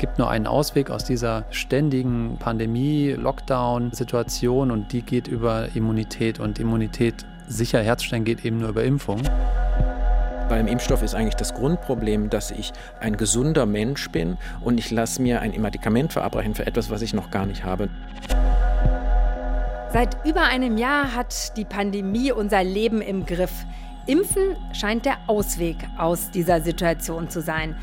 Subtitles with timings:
[0.00, 7.26] gibt nur einen Ausweg aus dieser ständigen Pandemie-Lockdown-Situation und die geht über Immunität und Immunität
[7.46, 9.20] sicher herzustellen geht eben nur über Impfung.
[10.48, 15.20] Beim Impfstoff ist eigentlich das Grundproblem, dass ich ein gesunder Mensch bin und ich lasse
[15.20, 17.90] mir ein Medikament verabreichen für etwas, was ich noch gar nicht habe.
[19.92, 23.52] Seit über einem Jahr hat die Pandemie unser Leben im Griff.
[24.06, 27.76] Impfen scheint der Ausweg aus dieser Situation zu sein.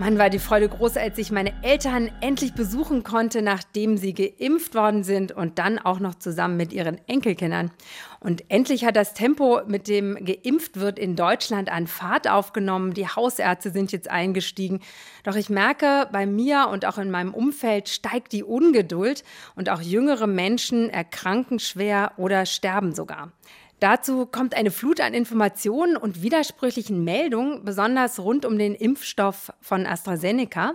[0.00, 4.74] Mann, war die Freude groß, als ich meine Eltern endlich besuchen konnte, nachdem sie geimpft
[4.74, 7.70] worden sind und dann auch noch zusammen mit ihren Enkelkindern.
[8.18, 12.94] Und endlich hat das Tempo, mit dem geimpft wird, in Deutschland an Fahrt aufgenommen.
[12.94, 14.80] Die Hausärzte sind jetzt eingestiegen.
[15.22, 19.22] Doch ich merke, bei mir und auch in meinem Umfeld steigt die Ungeduld
[19.54, 23.32] und auch jüngere Menschen erkranken schwer oder sterben sogar.
[23.80, 29.86] Dazu kommt eine Flut an Informationen und widersprüchlichen Meldungen, besonders rund um den Impfstoff von
[29.86, 30.74] AstraZeneca,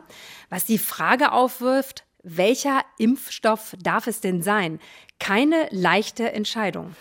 [0.50, 4.80] was die Frage aufwirft, welcher Impfstoff darf es denn sein?
[5.20, 6.96] Keine leichte Entscheidung.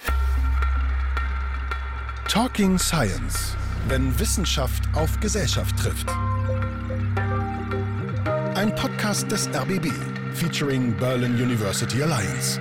[2.28, 3.56] Talking Science,
[3.88, 6.08] wenn Wissenschaft auf Gesellschaft trifft.
[8.55, 9.91] Ein Podcast des RBB
[10.34, 12.60] featuring Berlin University Alliance.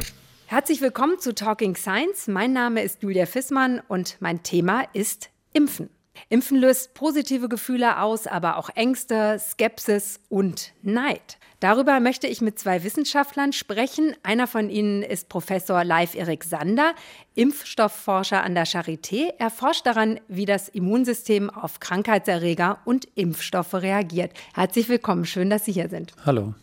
[0.54, 2.28] Herzlich willkommen zu Talking Science.
[2.28, 5.90] Mein Name ist Julia Fissmann und mein Thema ist Impfen.
[6.30, 11.40] Impfen löst positive Gefühle aus, aber auch Ängste, Skepsis und Neid.
[11.60, 14.16] Darüber möchte ich mit zwei Wissenschaftlern sprechen.
[14.22, 16.94] Einer von ihnen ist Professor Leif Erik Sander,
[17.34, 19.34] Impfstoffforscher an der Charité.
[19.40, 24.34] Er forscht daran, wie das Immunsystem auf Krankheitserreger und Impfstoffe reagiert.
[24.54, 26.14] Herzlich willkommen, schön, dass Sie hier sind.
[26.24, 26.54] Hallo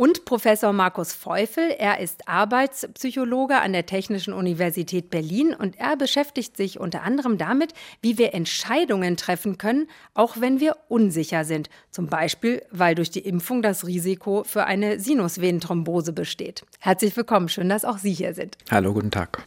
[0.00, 1.74] und Professor Markus Feufel.
[1.78, 7.74] Er ist Arbeitspsychologe an der Technischen Universität Berlin und er beschäftigt sich unter anderem damit,
[8.00, 11.68] wie wir Entscheidungen treffen können, auch wenn wir unsicher sind.
[11.90, 16.64] Zum Beispiel, weil durch die Impfung das Risiko für eine Sinusvenenthrombose besteht.
[16.78, 18.56] Herzlich willkommen, schön, dass auch Sie hier sind.
[18.70, 19.44] Hallo, guten Tag.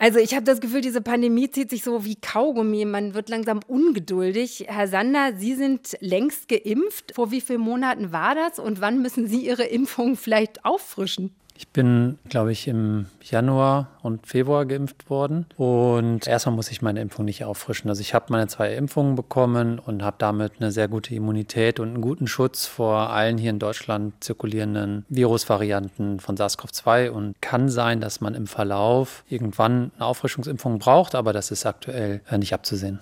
[0.00, 2.86] Also ich habe das Gefühl, diese Pandemie zieht sich so wie Kaugummi.
[2.86, 4.64] Man wird langsam ungeduldig.
[4.66, 7.12] Herr Sander, Sie sind längst geimpft.
[7.14, 11.34] Vor wie vielen Monaten war das und wann müssen Sie Ihre Impfung vielleicht auffrischen?
[11.60, 15.44] Ich bin, glaube ich, im Januar und Februar geimpft worden.
[15.58, 17.90] Und erstmal muss ich meine Impfung nicht auffrischen.
[17.90, 21.88] Also ich habe meine zwei Impfungen bekommen und habe damit eine sehr gute Immunität und
[21.88, 27.10] einen guten Schutz vor allen hier in Deutschland zirkulierenden Virusvarianten von SARS-CoV-2.
[27.10, 32.22] Und kann sein, dass man im Verlauf irgendwann eine Auffrischungsimpfung braucht, aber das ist aktuell
[32.30, 33.00] äh, nicht abzusehen.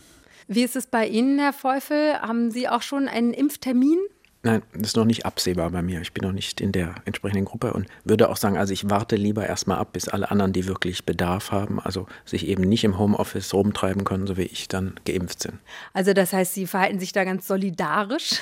[0.49, 2.15] Wie ist es bei Ihnen, Herr Feufel?
[2.15, 3.99] Haben Sie auch schon einen Impftermin?
[4.45, 6.01] Nein, das ist noch nicht absehbar bei mir.
[6.01, 9.17] Ich bin noch nicht in der entsprechenden Gruppe und würde auch sagen, also ich warte
[9.17, 12.99] lieber erstmal ab, bis alle anderen, die wirklich Bedarf haben, also sich eben nicht im
[12.99, 15.59] Homeoffice rumtreiben können, so wie ich, dann geimpft sind.
[15.93, 18.41] Also das heißt, Sie verhalten sich da ganz solidarisch?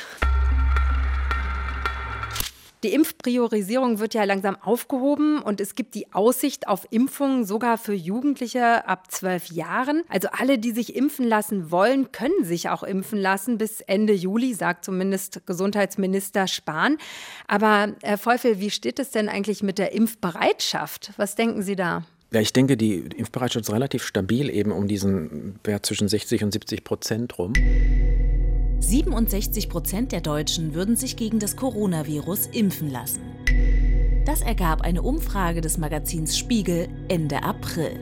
[2.85, 7.95] Die Impfpriorisierung wird ja langsam aufgehoben und es gibt die Aussicht auf Impfungen sogar für
[7.95, 10.03] Jugendliche ab zwölf Jahren.
[10.09, 14.53] Also alle, die sich impfen lassen wollen, können sich auch impfen lassen bis Ende Juli,
[14.53, 16.99] sagt zumindest Gesundheitsminister Spahn.
[17.47, 21.13] Aber Herr Feufel, wie steht es denn eigentlich mit der Impfbereitschaft?
[21.17, 22.05] Was denken Sie da?
[22.33, 26.53] Ja, ich denke, die Impfbereitschaft ist relativ stabil, eben um diesen Wert zwischen 60 und
[26.53, 27.55] 70 Prozent rum.
[28.89, 33.21] 67 Prozent der Deutschen würden sich gegen das Coronavirus impfen lassen.
[34.25, 37.99] Das ergab eine Umfrage des Magazins Spiegel Ende April.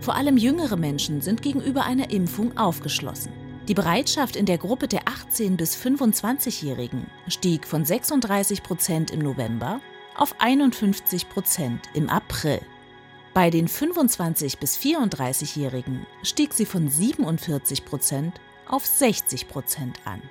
[0.00, 3.30] Vor allem jüngere Menschen sind gegenüber einer Impfung aufgeschlossen.
[3.68, 9.80] Die Bereitschaft in der Gruppe der 18- bis 25-Jährigen stieg von 36 Prozent im November
[10.16, 12.60] auf 51 Prozent im April.
[13.32, 20.22] Bei den 25- bis 34-Jährigen stieg sie von 47 Prozent auf 60 Prozent an.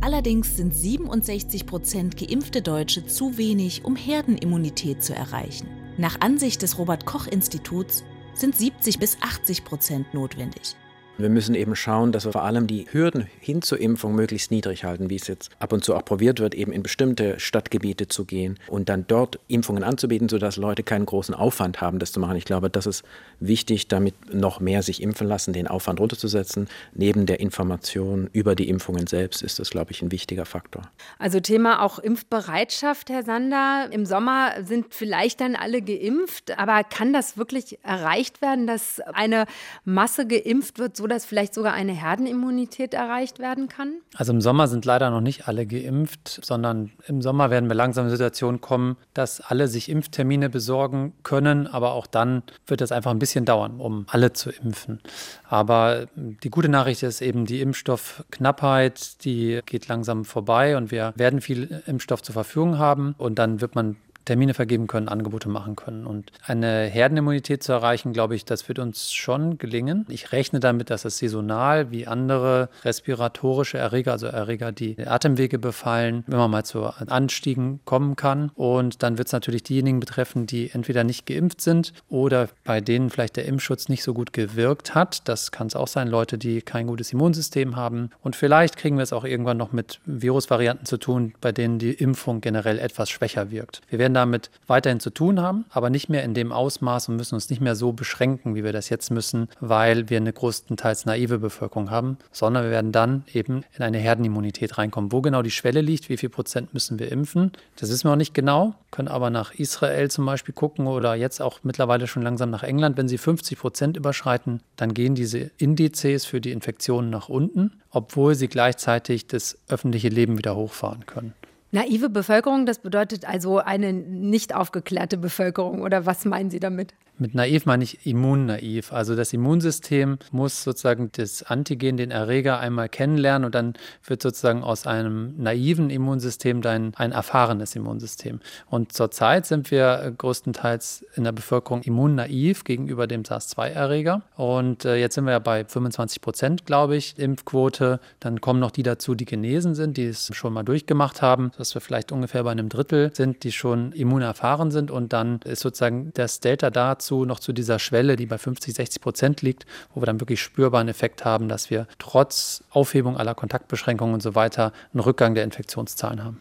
[0.00, 5.68] Allerdings sind 67 Prozent geimpfte Deutsche zu wenig, um Herdenimmunität zu erreichen.
[5.98, 10.76] Nach Ansicht des Robert Koch Instituts sind 70 bis 80 Prozent notwendig.
[11.20, 14.84] Wir müssen eben schauen, dass wir vor allem die Hürden hin zur Impfung möglichst niedrig
[14.84, 18.24] halten, wie es jetzt ab und zu auch probiert wird, eben in bestimmte Stadtgebiete zu
[18.24, 22.36] gehen und dann dort Impfungen anzubieten, sodass Leute keinen großen Aufwand haben, das zu machen.
[22.36, 23.04] Ich glaube, das ist
[23.38, 26.68] wichtig, damit noch mehr sich impfen lassen, den Aufwand runterzusetzen.
[26.94, 30.82] Neben der Information über die Impfungen selbst ist das, glaube ich, ein wichtiger Faktor.
[31.18, 33.88] Also Thema auch Impfbereitschaft, Herr Sander.
[33.90, 39.44] Im Sommer sind vielleicht dann alle geimpft, aber kann das wirklich erreicht werden, dass eine
[39.84, 44.00] Masse geimpft wird, so dass vielleicht sogar eine Herdenimmunität erreicht werden kann?
[44.16, 48.06] Also im Sommer sind leider noch nicht alle geimpft, sondern im Sommer werden wir langsam
[48.06, 51.66] in Situation kommen, dass alle sich Impftermine besorgen können.
[51.66, 55.00] Aber auch dann wird es einfach ein bisschen dauern, um alle zu impfen.
[55.48, 61.40] Aber die gute Nachricht ist eben, die Impfstoffknappheit, die geht langsam vorbei und wir werden
[61.40, 63.14] viel Impfstoff zur Verfügung haben.
[63.18, 63.96] Und dann wird man
[64.30, 66.06] Termine vergeben können, Angebote machen können.
[66.06, 70.06] Und eine Herdenimmunität zu erreichen, glaube ich, das wird uns schon gelingen.
[70.08, 76.22] Ich rechne damit, dass es saisonal wie andere respiratorische Erreger, also Erreger, die Atemwege befallen,
[76.28, 78.50] immer mal zu Anstiegen kommen kann.
[78.54, 83.10] Und dann wird es natürlich diejenigen betreffen, die entweder nicht geimpft sind oder bei denen
[83.10, 85.28] vielleicht der Impfschutz nicht so gut gewirkt hat.
[85.28, 88.10] Das kann es auch sein, Leute, die kein gutes Immunsystem haben.
[88.22, 91.94] Und vielleicht kriegen wir es auch irgendwann noch mit Virusvarianten zu tun, bei denen die
[91.94, 93.80] Impfung generell etwas schwächer wirkt.
[93.88, 97.16] Wir werden werden damit weiterhin zu tun haben, aber nicht mehr in dem Ausmaß und
[97.16, 101.06] müssen uns nicht mehr so beschränken, wie wir das jetzt müssen, weil wir eine größtenteils
[101.06, 105.12] naive Bevölkerung haben, sondern wir werden dann eben in eine Herdenimmunität reinkommen.
[105.12, 108.16] Wo genau die Schwelle liegt, wie viel Prozent müssen wir impfen, das wissen wir noch
[108.16, 112.50] nicht genau, können aber nach Israel zum Beispiel gucken oder jetzt auch mittlerweile schon langsam
[112.50, 112.96] nach England.
[112.96, 118.34] Wenn sie 50 Prozent überschreiten, dann gehen diese Indizes für die Infektionen nach unten, obwohl
[118.34, 121.34] sie gleichzeitig das öffentliche Leben wieder hochfahren können.
[121.72, 126.94] Naive Bevölkerung, das bedeutet also eine nicht aufgeklärte Bevölkerung oder was meinen Sie damit?
[127.20, 128.94] Mit naiv meine ich immunnaiv.
[128.94, 133.74] Also das Immunsystem muss sozusagen das Antigen, den Erreger einmal kennenlernen und dann
[134.06, 138.40] wird sozusagen aus einem naiven Immunsystem dann ein erfahrenes Immunsystem.
[138.70, 144.22] Und zurzeit sind wir größtenteils in der Bevölkerung immunnaiv gegenüber dem SARS-2-Erreger.
[144.36, 148.00] Und äh, jetzt sind wir ja bei 25 Prozent, glaube ich, Impfquote.
[148.20, 151.74] Dann kommen noch die dazu, die genesen sind, die es schon mal durchgemacht haben, dass
[151.74, 154.90] wir vielleicht ungefähr bei einem Drittel sind, die schon immunerfahren sind.
[154.90, 158.74] Und dann ist sozusagen das Delta dazu dazu noch zu dieser Schwelle, die bei 50,
[158.74, 163.34] 60 Prozent liegt, wo wir dann wirklich spürbaren Effekt haben, dass wir trotz Aufhebung aller
[163.34, 166.40] Kontaktbeschränkungen und so weiter einen Rückgang der Infektionszahlen haben.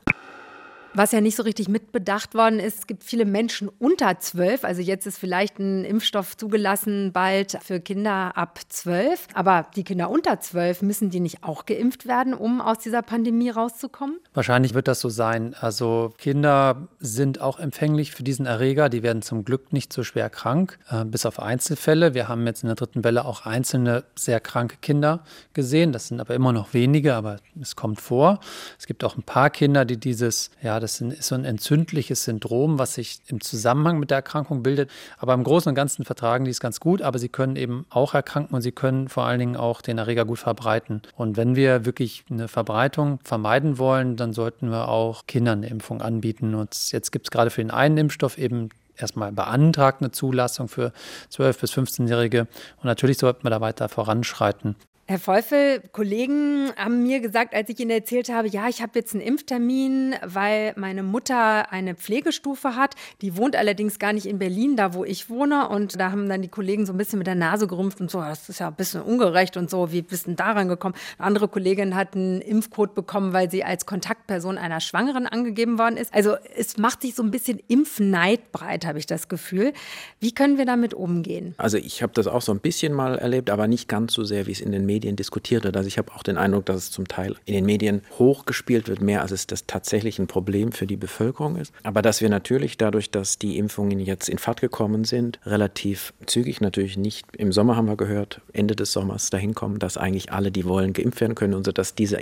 [0.93, 4.63] Was ja nicht so richtig mitbedacht worden ist, es gibt viele Menschen unter zwölf.
[4.63, 9.27] Also jetzt ist vielleicht ein Impfstoff zugelassen, bald für Kinder ab zwölf.
[9.33, 13.49] Aber die Kinder unter zwölf, müssen die nicht auch geimpft werden, um aus dieser Pandemie
[13.51, 14.17] rauszukommen?
[14.33, 15.55] Wahrscheinlich wird das so sein.
[15.59, 18.89] Also Kinder sind auch empfänglich für diesen Erreger.
[18.89, 22.15] Die werden zum Glück nicht so schwer krank, äh, bis auf Einzelfälle.
[22.15, 25.91] Wir haben jetzt in der dritten Welle auch einzelne sehr kranke Kinder gesehen.
[25.91, 28.39] Das sind aber immer noch wenige, aber es kommt vor.
[28.79, 32.79] Es gibt auch ein paar Kinder, die dieses, ja, das ist so ein entzündliches Syndrom,
[32.79, 34.89] was sich im Zusammenhang mit der Erkrankung bildet.
[35.17, 38.13] Aber im Großen und Ganzen vertragen die es ganz gut, aber sie können eben auch
[38.13, 41.01] erkranken und sie können vor allen Dingen auch den Erreger gut verbreiten.
[41.15, 46.01] Und wenn wir wirklich eine Verbreitung vermeiden wollen, dann sollten wir auch Kindern eine Impfung
[46.01, 46.55] anbieten.
[46.55, 48.69] Und jetzt gibt es gerade für den einen Impfstoff eben
[49.01, 50.91] erstmal beantragt eine Zulassung für
[51.31, 52.41] 12- bis 15-Jährige.
[52.77, 54.75] Und natürlich sollten wir da weiter voranschreiten.
[55.09, 59.15] Herr Feufel, Kollegen haben mir gesagt, als ich Ihnen erzählt habe, ja, ich habe jetzt
[59.15, 62.93] einen Impftermin, weil meine Mutter eine Pflegestufe hat.
[63.23, 65.67] Die wohnt allerdings gar nicht in Berlin, da wo ich wohne.
[65.69, 68.19] Und da haben dann die Kollegen so ein bisschen mit der Nase gerümpft und so,
[68.19, 70.93] das ist ja ein bisschen ungerecht und so, wie bist du daran gekommen?
[71.17, 75.97] Eine andere Kollegin hat einen Impfcode bekommen, weil sie als Kontaktperson einer Schwangeren angegeben worden
[75.97, 76.13] ist.
[76.13, 79.73] Also es macht sich so ein bisschen Impfneid breit, habe ich das Gefühl.
[80.19, 81.55] Wie können wir damit umgehen?
[81.57, 84.45] Also ich habe das auch so ein bisschen mal erlebt, aber nicht ganz so sehr,
[84.45, 85.77] wie es in den Medien Medien diskutiert wird.
[85.77, 89.01] Also ich habe auch den Eindruck, dass es zum Teil in den Medien hochgespielt wird,
[89.01, 91.71] mehr als es das tatsächlich ein Problem für die Bevölkerung ist.
[91.83, 96.59] Aber dass wir natürlich dadurch, dass die Impfungen jetzt in Fahrt gekommen sind, relativ zügig,
[96.59, 100.51] natürlich nicht im Sommer haben wir gehört, Ende des Sommers dahin kommen, dass eigentlich alle,
[100.51, 102.17] die wollen, geimpft werden können und so, dass diese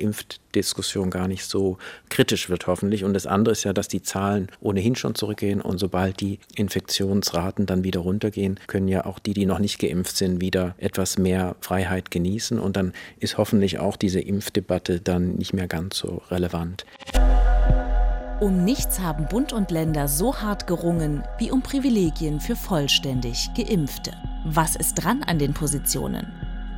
[0.57, 1.77] Impfdiskussion gar nicht so
[2.09, 3.03] kritisch wird, hoffentlich.
[3.03, 7.65] Und das andere ist ja, dass die Zahlen ohnehin schon zurückgehen und sobald die Infektionsraten
[7.65, 11.55] dann wieder runtergehen, können ja auch die, die noch nicht geimpft sind, wieder etwas mehr
[11.61, 16.85] Freiheit genießen und dann ist hoffentlich auch diese Impfdebatte dann nicht mehr ganz so relevant.
[18.39, 24.11] Um nichts haben Bund und Länder so hart gerungen wie um Privilegien für vollständig Geimpfte.
[24.45, 26.27] Was ist dran an den Positionen?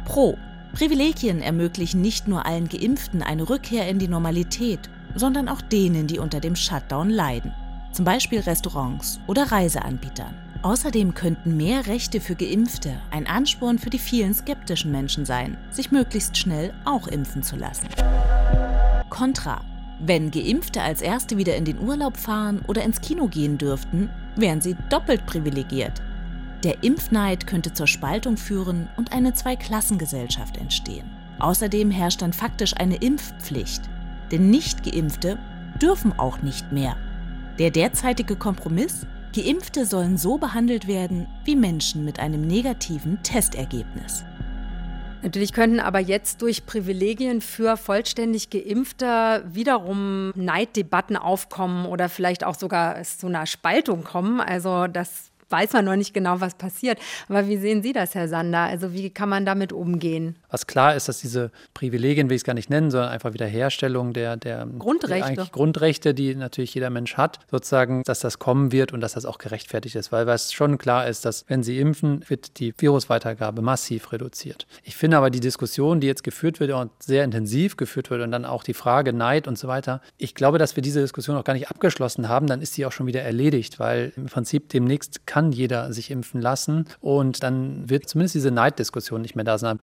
[0.06, 0.38] Pro.
[0.74, 6.20] Privilegien ermöglichen nicht nur allen Geimpften eine Rückkehr in die Normalität, sondern auch denen, die
[6.20, 7.52] unter dem Shutdown leiden.
[7.92, 10.36] Zum Beispiel Restaurants oder Reiseanbietern.
[10.62, 15.92] Außerdem könnten mehr Rechte für Geimpfte ein Ansporn für die vielen skeptischen Menschen sein, sich
[15.92, 17.88] möglichst schnell auch impfen zu lassen.
[19.10, 19.62] Contra.
[20.02, 24.62] Wenn Geimpfte als Erste wieder in den Urlaub fahren oder ins Kino gehen dürften, wären
[24.62, 26.02] sie doppelt privilegiert.
[26.64, 31.10] Der Impfneid könnte zur Spaltung führen und eine Zweiklassengesellschaft entstehen.
[31.40, 33.84] Außerdem herrscht dann faktisch eine Impfpflicht,
[34.32, 35.38] denn Nicht-Geimpfte
[35.82, 36.98] dürfen auch nicht mehr.
[37.60, 44.26] Der derzeitige Kompromiss Geimpfte sollen so behandelt werden wie Menschen mit einem negativen Testergebnis.
[45.22, 52.56] Natürlich könnten aber jetzt durch Privilegien für vollständig Geimpfte wiederum Neiddebatten aufkommen oder vielleicht auch
[52.56, 54.40] sogar zu einer Spaltung kommen.
[54.40, 57.00] Also das weiß man noch nicht genau, was passiert.
[57.28, 58.60] Aber wie sehen Sie das, Herr Sander?
[58.60, 60.36] Also wie kann man damit umgehen?
[60.50, 64.14] Was klar ist, dass diese Privilegien, will ich es gar nicht nennen, sondern einfach Wiederherstellung
[64.14, 65.34] der, der Grundrechte.
[65.34, 69.26] Der Grundrechte, die natürlich jeder Mensch hat, sozusagen, dass das kommen wird und dass das
[69.26, 70.12] auch gerechtfertigt ist.
[70.12, 74.68] Weil was schon klar ist, dass wenn Sie impfen, wird die Virusweitergabe massiv reduziert.
[74.84, 78.32] Ich finde aber die Diskussion, die jetzt geführt wird und sehr intensiv geführt wird und
[78.32, 81.44] dann auch die Frage Neid und so weiter, ich glaube, dass wir diese Diskussion auch
[81.44, 85.26] gar nicht abgeschlossen haben, dann ist sie auch schon wieder erledigt, weil im Prinzip demnächst
[85.26, 89.58] kann kann jeder sich impfen lassen und dann wird zumindest diese Neiddiskussion nicht mehr da
[89.58, 89.80] sein.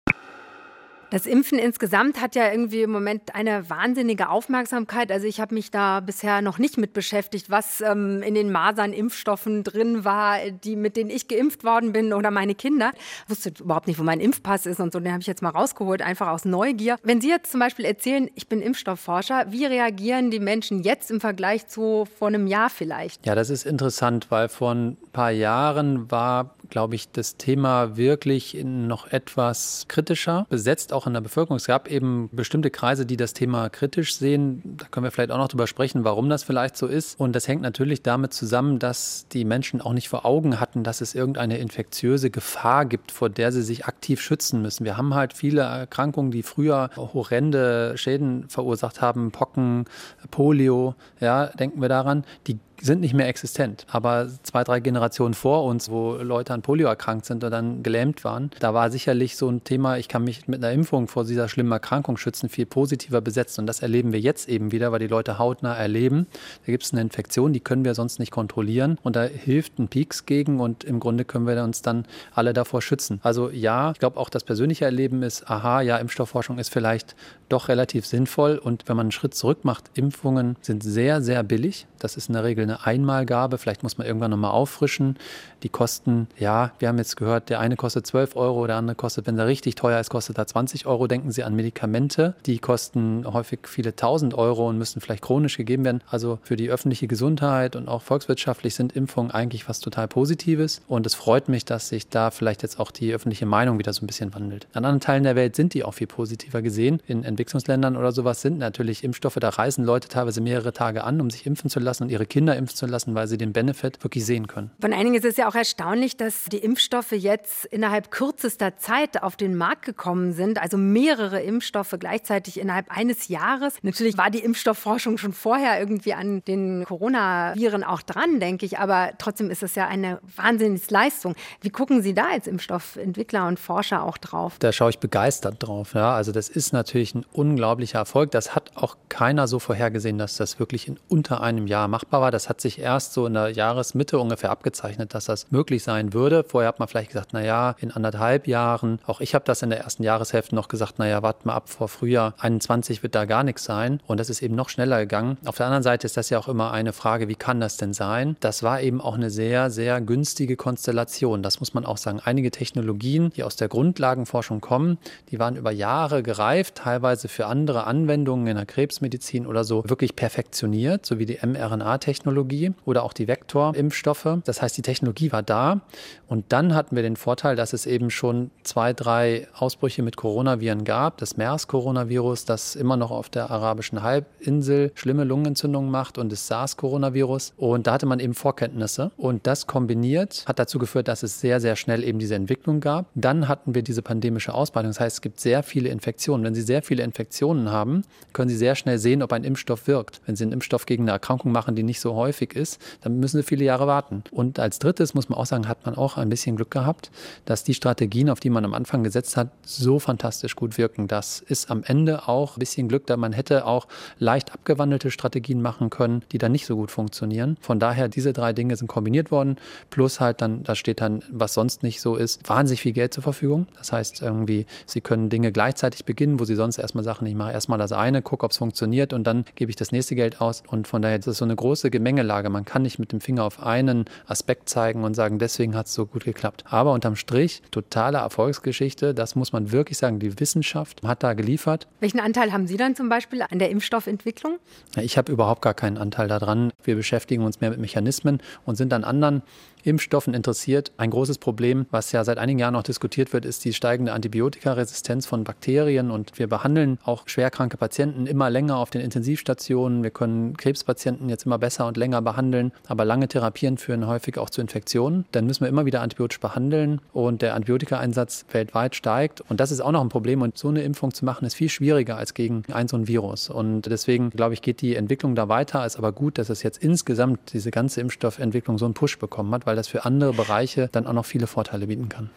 [1.11, 5.11] Das Impfen insgesamt hat ja irgendwie im Moment eine wahnsinnige Aufmerksamkeit.
[5.11, 9.65] Also ich habe mich da bisher noch nicht mit beschäftigt, was ähm, in den Masern-Impfstoffen
[9.65, 12.91] drin war, die, mit denen ich geimpft worden bin oder meine Kinder.
[13.25, 15.01] Ich wusste überhaupt nicht, wo mein Impfpass ist und so.
[15.01, 16.95] Den habe ich jetzt mal rausgeholt, einfach aus Neugier.
[17.03, 21.19] Wenn Sie jetzt zum Beispiel erzählen, ich bin Impfstoffforscher, wie reagieren die Menschen jetzt im
[21.19, 23.25] Vergleich zu vor einem Jahr vielleicht?
[23.25, 28.57] Ja, das ist interessant, weil vor ein paar Jahren war glaube ich, das Thema wirklich
[28.63, 31.57] noch etwas kritischer besetzt, auch in der Bevölkerung.
[31.57, 34.63] Es gab eben bestimmte Kreise, die das Thema kritisch sehen.
[34.77, 37.19] Da können wir vielleicht auch noch drüber sprechen, warum das vielleicht so ist.
[37.19, 41.01] Und das hängt natürlich damit zusammen, dass die Menschen auch nicht vor Augen hatten, dass
[41.01, 44.85] es irgendeine infektiöse Gefahr gibt, vor der sie sich aktiv schützen müssen.
[44.85, 49.85] Wir haben halt viele Erkrankungen, die früher horrende Schäden verursacht haben, Pocken,
[50.31, 53.85] Polio, ja, denken wir daran, die sind nicht mehr existent.
[53.89, 58.23] Aber zwei, drei Generationen vor uns, wo Leute an Polio erkrankt sind oder dann gelähmt
[58.23, 61.47] waren, da war sicherlich so ein Thema, ich kann mich mit einer Impfung vor dieser
[61.47, 63.59] schlimmen Erkrankung schützen, viel positiver besetzt.
[63.59, 66.27] Und das erleben wir jetzt eben wieder, weil die Leute hautnah erleben.
[66.65, 68.97] Da gibt es eine Infektion, die können wir sonst nicht kontrollieren.
[69.03, 72.81] Und da hilft ein Peaks gegen und im Grunde können wir uns dann alle davor
[72.81, 73.19] schützen.
[73.23, 77.15] Also ja, ich glaube auch das persönliche Erleben ist, aha, ja, Impfstoffforschung ist vielleicht
[77.49, 78.57] doch relativ sinnvoll.
[78.57, 81.87] Und wenn man einen Schritt zurück macht, Impfungen sind sehr, sehr billig.
[82.03, 83.57] Das ist in der Regel eine Einmalgabe.
[83.57, 85.17] Vielleicht muss man irgendwann nochmal auffrischen.
[85.63, 89.27] Die kosten, ja, wir haben jetzt gehört, der eine kostet 12 Euro, der andere kostet,
[89.27, 91.07] wenn er richtig teuer ist, kostet er 20 Euro.
[91.07, 92.35] Denken Sie an Medikamente.
[92.45, 96.01] Die kosten häufig viele tausend Euro und müssen vielleicht chronisch gegeben werden.
[96.09, 100.81] Also für die öffentliche Gesundheit und auch volkswirtschaftlich sind Impfungen eigentlich was total Positives.
[100.87, 104.03] Und es freut mich, dass sich da vielleicht jetzt auch die öffentliche Meinung wieder so
[104.03, 104.67] ein bisschen wandelt.
[104.73, 106.99] An anderen Teilen der Welt sind die auch viel positiver gesehen.
[107.05, 111.29] In Entwicklungsländern oder sowas sind natürlich Impfstoffe, da reisen Leute teilweise mehrere Tage an, um
[111.29, 114.25] sich impfen zu lassen und ihre Kinder impfen zu lassen, weil sie den Benefit wirklich
[114.25, 114.71] sehen können.
[114.79, 119.35] Von einigen ist es ja auch erstaunlich, dass die Impfstoffe jetzt innerhalb kürzester Zeit auf
[119.35, 120.61] den Markt gekommen sind.
[120.61, 123.75] Also mehrere Impfstoffe gleichzeitig innerhalb eines Jahres.
[123.81, 128.79] Natürlich war die Impfstoffforschung schon vorher irgendwie an den Coronaviren auch dran, denke ich.
[128.79, 131.35] Aber trotzdem ist es ja eine Wahnsinnsleistung.
[131.61, 134.55] Wie gucken Sie da als Impfstoffentwickler und Forscher auch drauf?
[134.59, 135.93] Da schaue ich begeistert drauf.
[135.93, 136.13] Ja.
[136.13, 138.31] Also das ist natürlich ein unglaublicher Erfolg.
[138.31, 142.31] Das hat auch keiner so vorhergesehen, dass das wirklich in unter einem Jahr machbar war.
[142.31, 146.43] Das hat sich erst so in der Jahresmitte ungefähr abgezeichnet, dass das möglich sein würde.
[146.47, 148.99] Vorher hat man vielleicht gesagt, naja, in anderthalb Jahren.
[149.05, 151.87] Auch ich habe das in der ersten Jahreshälfte noch gesagt, naja, warte mal ab, vor
[151.87, 153.99] Frühjahr 21 wird da gar nichts sein.
[154.07, 155.37] Und das ist eben noch schneller gegangen.
[155.45, 157.93] Auf der anderen Seite ist das ja auch immer eine Frage, wie kann das denn
[157.93, 158.35] sein?
[158.39, 161.43] Das war eben auch eine sehr, sehr günstige Konstellation.
[161.43, 162.19] Das muss man auch sagen.
[162.23, 164.97] Einige Technologien, die aus der Grundlagenforschung kommen,
[165.29, 170.15] die waren über Jahre gereift, teilweise für andere Anwendungen in der Krebsmedizin oder so wirklich
[170.15, 171.39] perfektioniert, so wie die
[171.71, 174.39] mRNA-Technologie oder auch die Vektorimpfstoffe.
[174.45, 175.81] Das heißt, die Technologie war da
[176.27, 180.83] und dann hatten wir den Vorteil, dass es eben schon zwei, drei Ausbrüche mit Coronaviren
[180.83, 181.17] gab.
[181.17, 187.53] Das MERS-Coronavirus, das immer noch auf der arabischen Halbinsel schlimme Lungenentzündungen macht und das SARS-Coronavirus.
[187.57, 189.11] Und da hatte man eben Vorkenntnisse.
[189.17, 193.07] Und das kombiniert hat dazu geführt, dass es sehr, sehr schnell eben diese Entwicklung gab.
[193.15, 194.91] Dann hatten wir diese pandemische Ausbreitung.
[194.91, 196.43] Das heißt, es gibt sehr viele Infektionen.
[196.43, 200.21] Wenn Sie sehr viele Infektionen haben, können Sie sehr schnell sehen, ob ein Impfstoff wirkt.
[200.25, 203.37] Wenn Sie einen Impfstoff gegen eine Erkrankung machen, die nicht so häufig ist, dann müssen
[203.37, 204.23] Sie viele Jahre warten.
[204.31, 207.11] Und als drittes muss man auch sagen, hat man auch ein bisschen Glück gehabt,
[207.45, 211.07] dass die Strategien, auf die man am Anfang gesetzt hat, so fantastisch gut wirken.
[211.07, 213.87] Das ist am Ende auch ein bisschen Glück, da man hätte auch
[214.19, 217.57] leicht abgewandelte Strategien machen können, die dann nicht so gut funktionieren.
[217.61, 219.57] Von daher, diese drei Dinge sind kombiniert worden,
[219.89, 223.23] plus halt dann, da steht dann, was sonst nicht so ist, wahnsinnig viel Geld zur
[223.23, 223.67] Verfügung.
[223.77, 227.51] Das heißt irgendwie, Sie können Dinge gleichzeitig beginnen, wo Sie sonst erstmal Sachen, ich mache
[227.51, 230.63] erstmal das eine, gucke, ob es funktioniert und dann gebe ich das nächste Geld aus.
[230.67, 232.49] Und von daher ist es so eine große Gemenge Gemengelage.
[232.49, 235.93] Man kann nicht mit dem Finger auf einen Aspekt zeigen und sagen, deswegen hat es
[235.93, 236.63] so gut geklappt.
[236.67, 240.19] Aber unterm Strich, totale Erfolgsgeschichte, das muss man wirklich sagen.
[240.19, 241.87] Die Wissenschaft hat da geliefert.
[241.99, 244.57] Welchen Anteil haben Sie dann zum Beispiel an der Impfstoffentwicklung?
[244.97, 246.71] Ich habe überhaupt gar keinen Anteil daran.
[246.83, 249.43] Wir beschäftigen uns mehr mit Mechanismen und sind an anderen
[249.83, 250.91] Impfstoffen interessiert.
[250.97, 255.25] Ein großes Problem, was ja seit einigen Jahren noch diskutiert wird, ist die steigende Antibiotikaresistenz
[255.25, 256.11] von Bakterien.
[256.11, 260.03] Und wir behandeln auch schwerkranke Patienten immer länger auf den Intensivstationen.
[260.03, 262.71] Wir können Krebspatienten jetzt immer besser und länger behandeln.
[262.87, 265.25] Aber lange Therapien führen häufig auch zu Infektionen.
[265.31, 267.01] Dann müssen wir immer wieder antibiotisch behandeln.
[267.13, 269.41] Und der Antibiotikaeinsatz weltweit steigt.
[269.49, 270.43] Und das ist auch noch ein Problem.
[270.43, 273.49] Und so eine Impfung zu machen, ist viel schwieriger als gegen ein so ein Virus.
[273.49, 275.85] Und deswegen, glaube ich, geht die Entwicklung da weiter.
[275.85, 279.65] Ist aber gut, dass es jetzt insgesamt diese ganze Impfstoffentwicklung so einen Push bekommen hat,
[279.65, 282.29] weil das für andere Bereiche dann auch noch viele Vorteile bieten kann.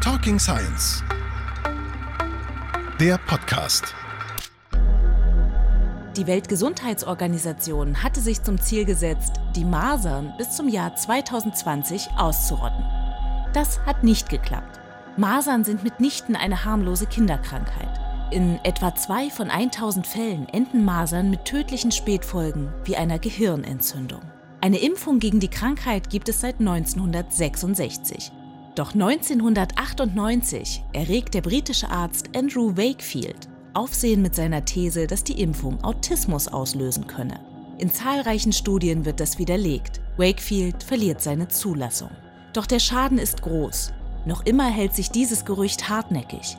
[0.00, 1.02] Talking Science.
[3.00, 3.94] Der Podcast.
[6.16, 12.84] Die Weltgesundheitsorganisation hatte sich zum Ziel gesetzt, die Masern bis zum Jahr 2020 auszurotten.
[13.52, 14.78] Das hat nicht geklappt.
[15.16, 18.00] Masern sind mitnichten eine harmlose Kinderkrankheit.
[18.30, 24.22] In etwa zwei von 1000 Fällen enden Masern mit tödlichen Spätfolgen wie einer Gehirnentzündung.
[24.60, 28.30] Eine Impfung gegen die Krankheit gibt es seit 1966.
[28.76, 35.82] Doch 1998 erregt der britische Arzt Andrew Wakefield Aufsehen mit seiner These, dass die Impfung
[35.82, 37.40] Autismus auslösen könne.
[37.78, 40.00] In zahlreichen Studien wird das widerlegt.
[40.16, 42.10] Wakefield verliert seine Zulassung.
[42.52, 43.92] Doch der Schaden ist groß.
[44.26, 46.56] Noch immer hält sich dieses Gerücht hartnäckig.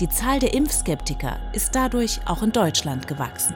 [0.00, 3.54] Die Zahl der Impfskeptiker ist dadurch auch in Deutschland gewachsen.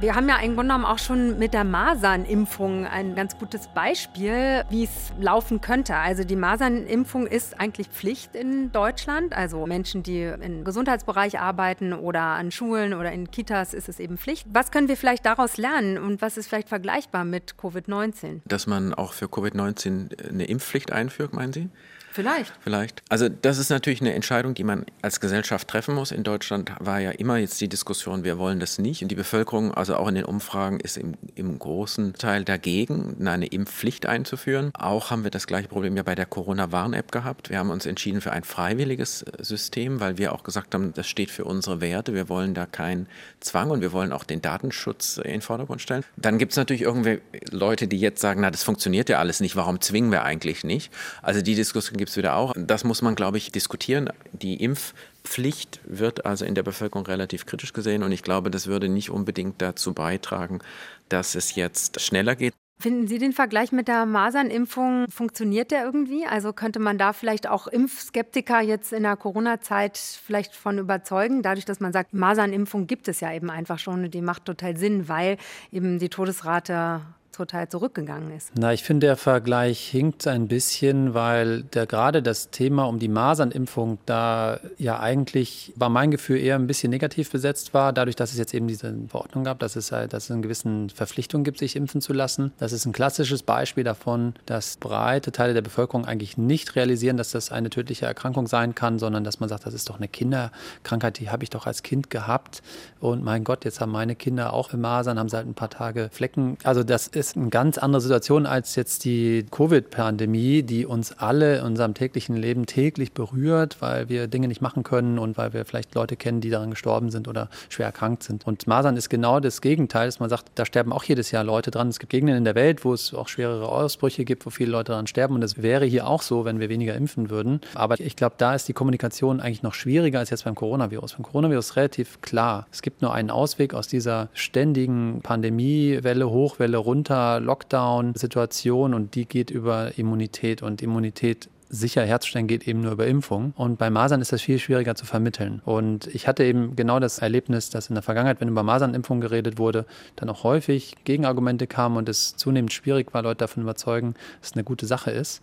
[0.00, 4.62] Wir haben ja im Grunde genommen auch schon mit der Masernimpfung ein ganz gutes Beispiel,
[4.70, 5.96] wie es laufen könnte.
[5.96, 9.32] Also die Masernimpfung ist eigentlich Pflicht in Deutschland.
[9.32, 14.18] Also Menschen, die im Gesundheitsbereich arbeiten oder an Schulen oder in Kitas ist es eben
[14.18, 14.46] Pflicht.
[14.52, 18.42] Was können wir vielleicht daraus lernen und was ist vielleicht vergleichbar mit Covid-19?
[18.44, 21.70] Dass man auch für Covid-19 eine Impfpflicht einführt, meinen Sie?
[22.18, 22.52] Vielleicht.
[22.64, 23.02] Vielleicht.
[23.10, 26.10] Also das ist natürlich eine Entscheidung, die man als Gesellschaft treffen muss.
[26.10, 29.02] In Deutschland war ja immer jetzt die Diskussion, wir wollen das nicht.
[29.02, 33.46] Und die Bevölkerung, also auch in den Umfragen, ist im, im großen Teil dagegen, eine
[33.46, 34.72] Impfpflicht einzuführen.
[34.74, 37.50] Auch haben wir das gleiche Problem ja bei der Corona-Warn-App gehabt.
[37.50, 41.06] Wir haben uns entschieden für ein freiwilliges äh, System, weil wir auch gesagt haben, das
[41.06, 42.14] steht für unsere Werte.
[42.14, 43.06] Wir wollen da keinen
[43.38, 46.02] Zwang und wir wollen auch den Datenschutz in den Vordergrund stellen.
[46.16, 47.20] Dann gibt es natürlich irgendwie
[47.52, 49.54] Leute, die jetzt sagen, na, das funktioniert ja alles nicht.
[49.54, 50.92] Warum zwingen wir eigentlich nicht?
[51.22, 52.52] Also die Diskussion gibt es wieder auch.
[52.56, 54.10] Das muss man, glaube ich, diskutieren.
[54.32, 58.88] Die Impfpflicht wird also in der Bevölkerung relativ kritisch gesehen und ich glaube, das würde
[58.88, 60.60] nicht unbedingt dazu beitragen,
[61.08, 62.54] dass es jetzt schneller geht.
[62.80, 66.26] Finden Sie den Vergleich mit der Masernimpfung, funktioniert der irgendwie?
[66.26, 71.64] Also könnte man da vielleicht auch Impfskeptiker jetzt in der Corona-Zeit vielleicht von überzeugen, dadurch,
[71.64, 75.08] dass man sagt, Masernimpfung gibt es ja eben einfach schon und die macht total Sinn,
[75.08, 75.38] weil
[75.72, 77.00] eben die Todesrate
[77.38, 78.50] total zurückgegangen ist.
[78.58, 83.08] Na, ich finde, der Vergleich hinkt ein bisschen, weil der, gerade das Thema um die
[83.08, 88.32] Masernimpfung da ja eigentlich, war mein Gefühl, eher ein bisschen negativ besetzt war, dadurch, dass
[88.32, 91.58] es jetzt eben diese Verordnung gab, dass es, halt, dass es eine gewisse Verpflichtung gibt,
[91.58, 92.52] sich impfen zu lassen.
[92.58, 97.30] Das ist ein klassisches Beispiel davon, dass breite Teile der Bevölkerung eigentlich nicht realisieren, dass
[97.30, 101.18] das eine tödliche Erkrankung sein kann, sondern dass man sagt, das ist doch eine Kinderkrankheit,
[101.20, 102.62] die habe ich doch als Kind gehabt.
[102.98, 106.08] Und mein Gott, jetzt haben meine Kinder auch Masern, haben sie halt ein paar Tage
[106.12, 106.58] Flecken.
[106.64, 111.58] Also das ist ist eine ganz andere Situation als jetzt die Covid-Pandemie, die uns alle
[111.58, 115.64] in unserem täglichen Leben täglich berührt, weil wir Dinge nicht machen können und weil wir
[115.64, 118.46] vielleicht Leute kennen, die daran gestorben sind oder schwer erkrankt sind.
[118.46, 121.70] Und Masern ist genau das Gegenteil, dass man sagt, da sterben auch jedes Jahr Leute
[121.70, 121.88] dran.
[121.88, 124.92] Es gibt Gegenden in der Welt, wo es auch schwerere Ausbrüche gibt, wo viele Leute
[124.92, 125.34] daran sterben.
[125.34, 127.60] Und das wäre hier auch so, wenn wir weniger impfen würden.
[127.74, 131.14] Aber ich glaube, da ist die Kommunikation eigentlich noch schwieriger als jetzt beim Coronavirus.
[131.14, 132.66] Beim Coronavirus relativ klar.
[132.72, 139.50] Es gibt nur einen Ausweg aus dieser ständigen Pandemiewelle, Hochwelle runter Lockdown-Situation und die geht
[139.50, 143.52] über Immunität und Immunität sicher herzustellen geht eben nur über Impfung.
[143.56, 145.60] Und bei Masern ist das viel schwieriger zu vermitteln.
[145.64, 149.58] Und ich hatte eben genau das Erlebnis, dass in der Vergangenheit, wenn über Masernimpfung geredet
[149.58, 149.84] wurde,
[150.16, 154.54] dann auch häufig Gegenargumente kamen und es zunehmend schwierig war, Leute davon überzeugen, dass es
[154.54, 155.42] eine gute Sache ist.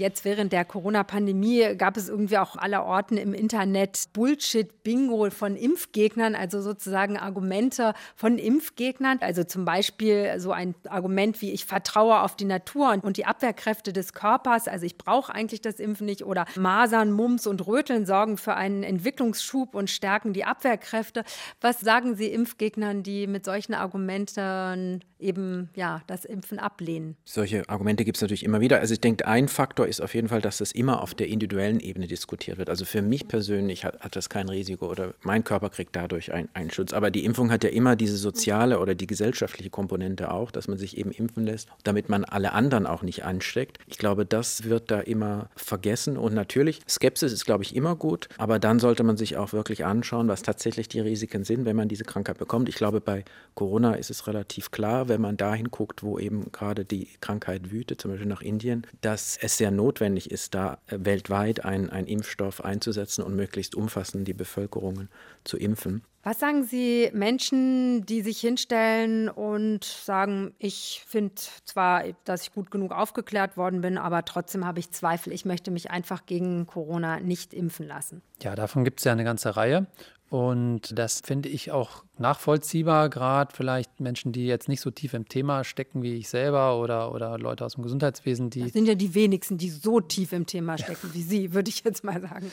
[0.00, 6.34] Jetzt während der Corona-Pandemie gab es irgendwie auch aller Orten im Internet Bullshit-Bingo von Impfgegnern,
[6.34, 9.18] also sozusagen Argumente von Impfgegnern.
[9.20, 13.92] Also zum Beispiel so ein Argument wie ich vertraue auf die Natur und die Abwehrkräfte
[13.92, 18.38] des Körpers, also ich brauche eigentlich das Impfen nicht oder Masern, Mumps und Röteln sorgen
[18.38, 21.24] für einen Entwicklungsschub und stärken die Abwehrkräfte.
[21.60, 27.16] Was sagen Sie Impfgegnern, die mit solchen Argumenten eben ja das Impfen ablehnen.
[27.24, 28.80] Solche Argumente gibt es natürlich immer wieder.
[28.80, 31.80] Also ich denke, ein Faktor ist auf jeden Fall, dass das immer auf der individuellen
[31.80, 32.70] Ebene diskutiert wird.
[32.70, 36.48] Also für mich persönlich hat, hat das kein Risiko oder mein Körper kriegt dadurch ein,
[36.54, 36.92] einen Schutz.
[36.92, 40.78] Aber die Impfung hat ja immer diese soziale oder die gesellschaftliche Komponente auch, dass man
[40.78, 43.78] sich eben impfen lässt, damit man alle anderen auch nicht ansteckt.
[43.86, 46.16] Ich glaube, das wird da immer vergessen.
[46.16, 48.28] Und natürlich, Skepsis ist, glaube ich, immer gut.
[48.38, 51.88] Aber dann sollte man sich auch wirklich anschauen, was tatsächlich die Risiken sind, wenn man
[51.88, 52.68] diese Krankheit bekommt.
[52.68, 56.86] Ich glaube, bei Corona ist es relativ klar, wenn man dahin guckt, wo eben gerade
[56.86, 62.06] die Krankheit wütet, zum Beispiel nach Indien, dass es sehr notwendig ist, da weltweit einen
[62.06, 65.08] Impfstoff einzusetzen und möglichst umfassend die Bevölkerung
[65.44, 66.02] zu impfen.
[66.22, 72.70] Was sagen Sie Menschen, die sich hinstellen und sagen, ich finde zwar, dass ich gut
[72.70, 77.20] genug aufgeklärt worden bin, aber trotzdem habe ich Zweifel, ich möchte mich einfach gegen Corona
[77.20, 78.20] nicht impfen lassen?
[78.42, 79.86] Ja, davon gibt es ja eine ganze Reihe.
[80.30, 85.28] Und das finde ich auch nachvollziehbar, gerade vielleicht Menschen, die jetzt nicht so tief im
[85.28, 88.62] Thema stecken wie ich selber oder, oder Leute aus dem Gesundheitswesen, die.
[88.62, 91.82] Das sind ja die wenigsten, die so tief im Thema stecken wie Sie, würde ich
[91.82, 92.52] jetzt mal sagen.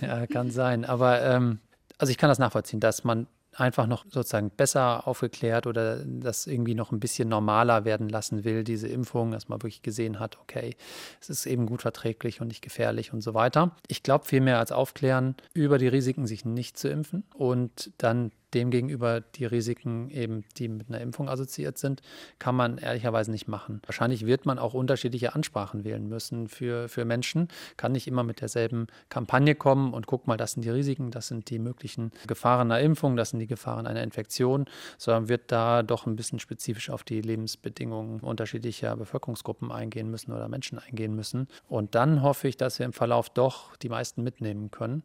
[0.00, 0.86] Ja, kann sein.
[0.86, 1.58] Aber ähm,
[1.98, 6.74] also ich kann das nachvollziehen, dass man einfach noch sozusagen besser aufgeklärt oder das irgendwie
[6.74, 10.76] noch ein bisschen normaler werden lassen will, diese Impfung, dass man wirklich gesehen hat, okay,
[11.20, 13.72] es ist eben gut verträglich und nicht gefährlich und so weiter.
[13.88, 19.20] Ich glaube vielmehr als aufklären, über die Risiken sich nicht zu impfen und dann demgegenüber
[19.20, 22.02] die Risiken eben, die mit einer Impfung assoziiert sind,
[22.38, 23.80] kann man ehrlicherweise nicht machen.
[23.86, 27.48] Wahrscheinlich wird man auch unterschiedliche Ansprachen wählen müssen für, für Menschen.
[27.76, 31.28] Kann nicht immer mit derselben Kampagne kommen und guck mal, das sind die Risiken, das
[31.28, 34.66] sind die möglichen Gefahren einer Impfung, das sind die Gefahren einer Infektion,
[34.98, 40.48] sondern wird da doch ein bisschen spezifisch auf die Lebensbedingungen unterschiedlicher Bevölkerungsgruppen eingehen müssen oder
[40.48, 41.48] Menschen eingehen müssen.
[41.68, 45.02] Und dann hoffe ich, dass wir im Verlauf doch die meisten mitnehmen können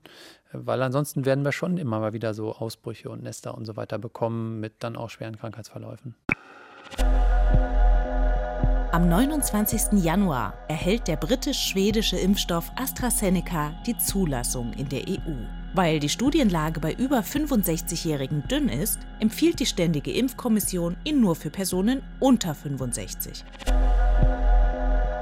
[0.54, 4.00] weil ansonsten werden wir schon immer mal wieder so Ausbrüche und Nester und so weiter
[4.00, 6.16] bekommen mit dann auch schweren Krankheitsverläufen.
[8.92, 10.02] Am 29.
[10.04, 15.36] Januar erhält der britisch-schwedische Impfstoff AstraZeneca die Zulassung in der EU.
[15.76, 21.50] Weil die Studienlage bei über 65-Jährigen dünn ist, empfiehlt die Ständige Impfkommission ihn nur für
[21.50, 23.44] Personen unter 65.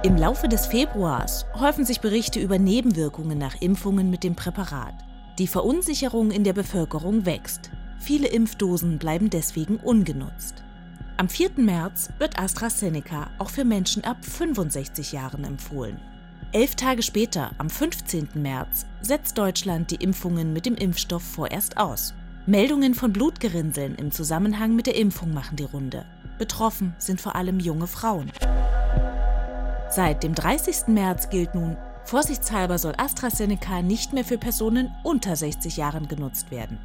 [0.04, 4.94] Im Laufe des Februars häufen sich Berichte über Nebenwirkungen nach Impfungen mit dem Präparat.
[5.38, 7.69] Die Verunsicherung in der Bevölkerung wächst.
[8.00, 10.63] Viele Impfdosen bleiben deswegen ungenutzt.
[11.17, 11.52] Am 4.
[11.58, 16.00] März wird AstraZeneca auch für Menschen ab 65 Jahren empfohlen.
[16.54, 18.30] Elf Tage später, am 15.
[18.36, 22.13] März, setzt Deutschland die Impfungen mit dem Impfstoff vorerst aus.
[22.45, 26.06] Meldungen von Blutgerinnseln im Zusammenhang mit der Impfung machen die Runde.
[26.38, 28.32] Betroffen sind vor allem junge Frauen.
[29.89, 30.88] Seit dem 30.
[30.88, 36.78] März gilt nun, Vorsichtshalber soll AstraZeneca nicht mehr für Personen unter 60 Jahren genutzt werden.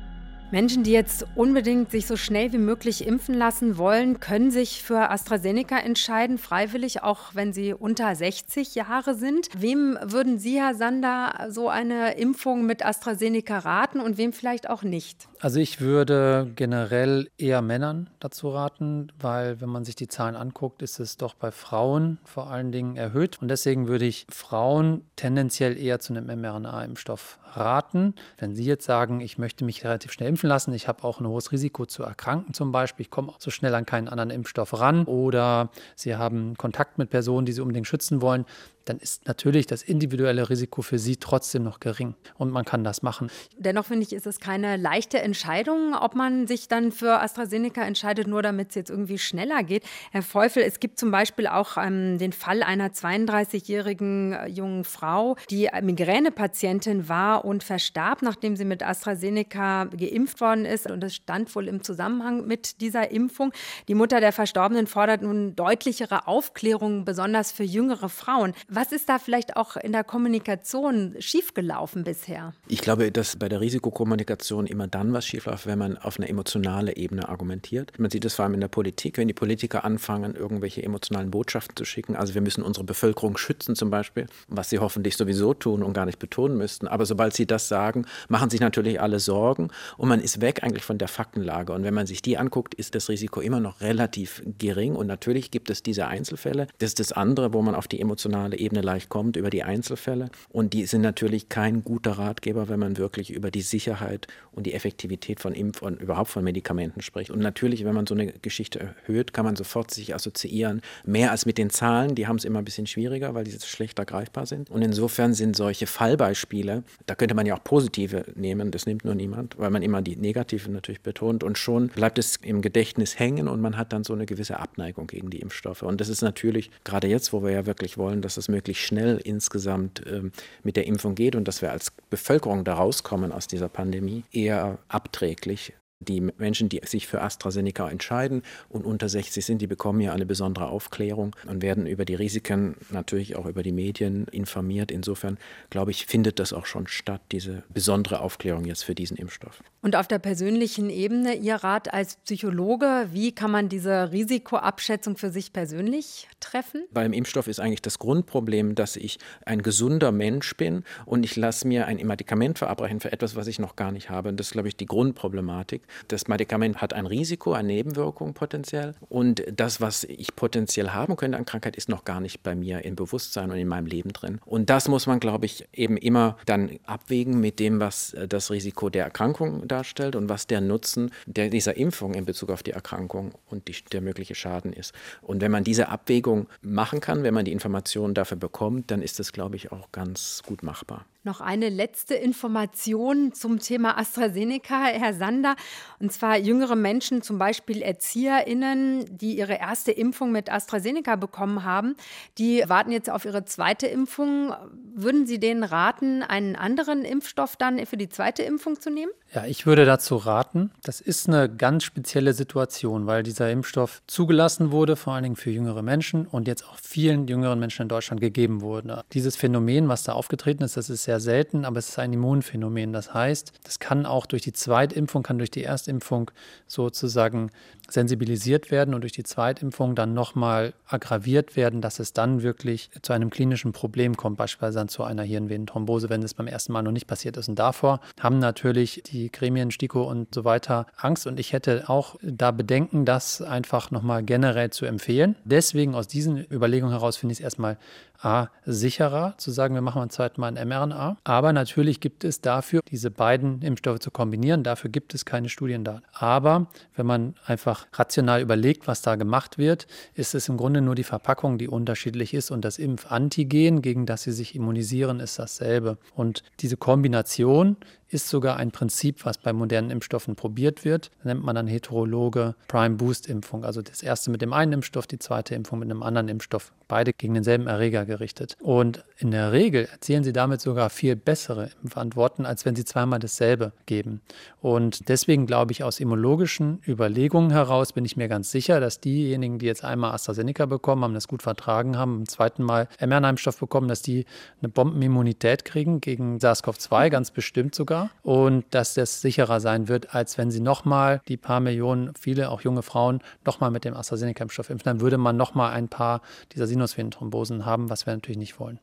[0.52, 5.10] Menschen, die jetzt unbedingt sich so schnell wie möglich impfen lassen wollen, können sich für
[5.10, 9.48] AstraZeneca entscheiden, freiwillig, auch wenn sie unter 60 Jahre sind.
[9.56, 14.82] Wem würden Sie, Herr Sander, so eine Impfung mit AstraZeneca raten und wem vielleicht auch
[14.82, 15.28] nicht?
[15.38, 20.82] Also ich würde generell eher Männern dazu raten, weil wenn man sich die Zahlen anguckt,
[20.82, 23.40] ist es doch bei Frauen vor allen Dingen erhöht.
[23.40, 28.14] Und deswegen würde ich Frauen tendenziell eher zu einem mRNA-Impfstoff raten.
[28.38, 31.26] Wenn Sie jetzt sagen, ich möchte mich relativ schnell impfen lassen, ich habe auch ein
[31.26, 34.78] hohes Risiko zu erkranken zum Beispiel, ich komme auch so schnell an keinen anderen Impfstoff
[34.78, 35.04] ran.
[35.04, 38.44] Oder Sie haben Kontakt mit Personen, die Sie unbedingt schützen wollen,
[38.84, 43.02] dann ist natürlich das individuelle Risiko für Sie trotzdem noch gering und man kann das
[43.02, 43.30] machen.
[43.56, 48.26] Dennoch finde ich, ist es keine leichte Entscheidung, ob man sich dann für AstraZeneca entscheidet,
[48.26, 49.84] nur damit es jetzt irgendwie schneller geht.
[50.10, 55.36] Herr Feufel, es gibt zum Beispiel auch ähm, den Fall einer 32-jährigen äh, jungen Frau,
[55.50, 60.90] die Migränepatientin war und verstarb, nachdem sie mit AstraZeneca geimpft worden ist.
[60.90, 63.52] Und das stand wohl im Zusammenhang mit dieser Impfung.
[63.88, 68.54] Die Mutter der Verstorbenen fordert nun deutlichere Aufklärung, besonders für jüngere Frauen.
[68.80, 72.54] Was ist da vielleicht auch in der Kommunikation schiefgelaufen bisher?
[72.66, 76.88] Ich glaube, dass bei der Risikokommunikation immer dann was schiefläuft, wenn man auf einer emotionalen
[76.96, 77.92] Ebene argumentiert.
[77.98, 81.76] Man sieht es vor allem in der Politik, wenn die Politiker anfangen, irgendwelche emotionalen Botschaften
[81.76, 82.16] zu schicken.
[82.16, 86.06] Also wir müssen unsere Bevölkerung schützen zum Beispiel, was sie hoffentlich sowieso tun und gar
[86.06, 86.88] nicht betonen müssten.
[86.88, 90.84] Aber sobald sie das sagen, machen sich natürlich alle Sorgen und man ist weg eigentlich
[90.84, 91.74] von der Faktenlage.
[91.74, 94.96] Und wenn man sich die anguckt, ist das Risiko immer noch relativ gering.
[94.96, 96.66] Und natürlich gibt es diese Einzelfälle.
[96.78, 100.30] Das ist das andere, wo man auf die emotionale Ebene leicht kommt, über die Einzelfälle.
[100.50, 104.74] Und die sind natürlich kein guter Ratgeber, wenn man wirklich über die Sicherheit und die
[104.74, 107.30] Effektivität von Impf- und überhaupt von Medikamenten spricht.
[107.30, 111.46] Und natürlich, wenn man so eine Geschichte erhöht, kann man sofort sich assoziieren, mehr als
[111.46, 112.14] mit den Zahlen.
[112.14, 114.70] Die haben es immer ein bisschen schwieriger, weil die schlechter greifbar sind.
[114.70, 119.14] Und insofern sind solche Fallbeispiele, da könnte man ja auch positive nehmen, das nimmt nur
[119.14, 121.44] niemand, weil man immer die negativen natürlich betont.
[121.44, 125.06] Und schon bleibt es im Gedächtnis hängen und man hat dann so eine gewisse Abneigung
[125.06, 125.82] gegen die Impfstoffe.
[125.82, 129.20] Und das ist natürlich gerade jetzt, wo wir ja wirklich wollen, dass es möglichst schnell
[129.22, 130.32] insgesamt ähm,
[130.62, 134.78] mit der Impfung geht und dass wir als Bevölkerung da rauskommen aus dieser Pandemie, eher
[134.88, 140.12] abträglich, die Menschen, die sich für AstraZeneca entscheiden und unter 60 sind, die bekommen ja
[140.12, 144.90] eine besondere Aufklärung und werden über die Risiken natürlich auch über die Medien informiert.
[144.90, 149.62] Insofern, glaube ich, findet das auch schon statt, diese besondere Aufklärung jetzt für diesen Impfstoff.
[149.82, 155.30] Und auf der persönlichen Ebene, Ihr Rat als Psychologe, wie kann man diese Risikoabschätzung für
[155.30, 156.84] sich persönlich treffen?
[156.92, 161.68] Beim Impfstoff ist eigentlich das Grundproblem, dass ich ein gesunder Mensch bin und ich lasse
[161.68, 164.30] mir ein Medikament verabreichen für etwas, was ich noch gar nicht habe.
[164.30, 165.82] Und das ist, glaube ich, die Grundproblematik.
[166.08, 168.94] Das Medikament hat ein Risiko, eine Nebenwirkung potenziell.
[169.08, 172.84] Und das, was ich potenziell haben könnte an Krankheit, ist noch gar nicht bei mir
[172.84, 174.40] im Bewusstsein und in meinem Leben drin.
[174.44, 178.50] Und das muss man, glaube ich, eben immer dann abwägen mit dem, was äh, das
[178.50, 182.72] Risiko der Erkrankung darstellt und was der Nutzen der, dieser Impfung in Bezug auf die
[182.72, 184.94] Erkrankung und die, der mögliche Schaden ist.
[185.22, 189.18] Und wenn man diese Abwägung machen kann, wenn man die Informationen dafür bekommt, dann ist
[189.18, 191.04] das, glaube ich, auch ganz gut machbar.
[191.22, 195.54] Noch eine letzte Information zum Thema AstraZeneca, Herr Sander.
[195.98, 201.94] Und zwar jüngere Menschen, zum Beispiel ErzieherInnen, die ihre erste Impfung mit AstraZeneca bekommen haben,
[202.38, 204.54] die warten jetzt auf ihre zweite Impfung.
[204.94, 209.12] Würden Sie denen raten, einen anderen Impfstoff dann für die zweite Impfung zu nehmen?
[209.32, 210.72] Ja, ich würde dazu raten.
[210.82, 215.50] Das ist eine ganz spezielle Situation, weil dieser Impfstoff zugelassen wurde, vor allen Dingen für
[215.50, 219.04] jüngere Menschen und jetzt auch vielen jüngeren Menschen in Deutschland gegeben wurde.
[219.12, 222.92] Dieses Phänomen, was da aufgetreten ist, das ist sehr selten, aber es ist ein Immunphänomen.
[222.92, 226.32] Das heißt, das kann auch durch die Zweitimpfung, kann durch die Erstimpfung
[226.66, 227.52] sozusagen
[227.92, 233.12] sensibilisiert werden und durch die Zweitimpfung dann nochmal aggraviert werden, dass es dann wirklich zu
[233.12, 236.92] einem klinischen Problem kommt, beispielsweise dann zu einer Hirnvenenthrombose, wenn es beim ersten Mal noch
[236.92, 237.48] nicht passiert ist.
[237.48, 241.26] Und davor haben natürlich die Gremien, STIKO und so weiter Angst.
[241.26, 245.36] Und ich hätte auch da Bedenken, das einfach nochmal generell zu empfehlen.
[245.44, 247.78] Deswegen aus diesen Überlegungen heraus finde ich es erstmal
[248.22, 251.16] A, sicherer zu sagen, wir machen zweiten Mal ein mRNA.
[251.24, 256.02] Aber natürlich gibt es dafür, diese beiden Impfstoffe zu kombinieren, dafür gibt es keine Studiendaten.
[256.12, 260.94] Aber wenn man einfach rational überlegt, was da gemacht wird, ist es im Grunde nur
[260.94, 265.98] die Verpackung, die unterschiedlich ist und das Impfantigen, gegen das sie sich immunisieren, ist dasselbe.
[266.14, 267.76] Und diese Kombination
[268.10, 271.10] ist sogar ein Prinzip, was bei modernen Impfstoffen probiert wird.
[271.18, 273.64] Das nennt man dann heterologe Prime-Boost-Impfung.
[273.64, 276.72] Also das erste mit dem einen Impfstoff, die zweite Impfung mit einem anderen Impfstoff.
[276.88, 278.56] Beide gegen denselben Erreger gerichtet.
[278.60, 283.20] Und in der Regel erzielen sie damit sogar viel bessere Impfantworten, als wenn sie zweimal
[283.20, 284.22] dasselbe geben.
[284.60, 289.60] Und deswegen glaube ich, aus immunologischen Überlegungen heraus bin ich mir ganz sicher, dass diejenigen,
[289.60, 293.86] die jetzt einmal AstraZeneca bekommen haben, das gut vertragen haben, im zweiten Mal mRNA-Impfstoff bekommen,
[293.86, 294.24] dass die
[294.60, 300.38] eine Bombenimmunität kriegen gegen SARS-CoV-2, ganz bestimmt sogar und dass das sicherer sein wird, als
[300.38, 304.84] wenn sie nochmal die paar Millionen, viele auch junge Frauen, nochmal mit dem AstraZeneca-Impfstoff impfen.
[304.84, 306.22] Dann würde man nochmal ein paar
[306.54, 308.78] dieser Sinusvenenthrombosen haben, was wir natürlich nicht wollen.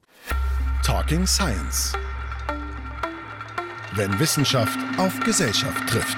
[0.84, 1.93] Talking Science.
[3.95, 6.17] Wenn Wissenschaft auf Gesellschaft trifft.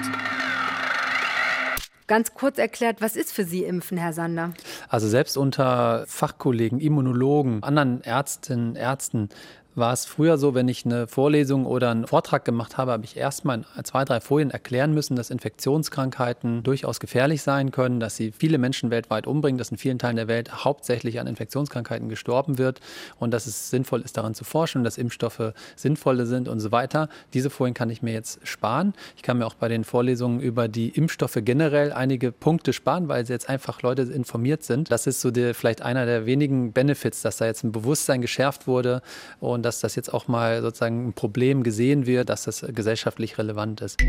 [2.10, 4.52] Ganz kurz erklärt, was ist für Sie Impfen, Herr Sander?
[4.88, 9.28] Also selbst unter Fachkollegen, Immunologen, anderen Ärztinnen, Ärzten
[9.74, 13.16] war es früher so, wenn ich eine Vorlesung oder einen Vortrag gemacht habe, habe ich
[13.16, 18.32] erstmal in zwei, drei Folien erklären müssen, dass Infektionskrankheiten durchaus gefährlich sein können, dass sie
[18.32, 22.80] viele Menschen weltweit umbringen, dass in vielen Teilen der Welt hauptsächlich an Infektionskrankheiten gestorben wird
[23.18, 27.08] und dass es sinnvoll ist, daran zu forschen, dass Impfstoffe sinnvolle sind und so weiter.
[27.32, 28.92] Diese Folien kann ich mir jetzt sparen.
[29.16, 33.24] Ich kann mir auch bei den Vorlesungen über die Impfstoffe generell einige Punkte sparen, weil
[33.24, 34.90] jetzt einfach Leute informiert sind.
[34.90, 38.66] Das ist so der, vielleicht einer der wenigen Benefits, dass da jetzt ein Bewusstsein geschärft
[38.66, 39.02] wurde
[39.40, 43.80] und dass das jetzt auch mal sozusagen ein Problem gesehen wird, dass das gesellschaftlich relevant
[43.80, 44.00] ist.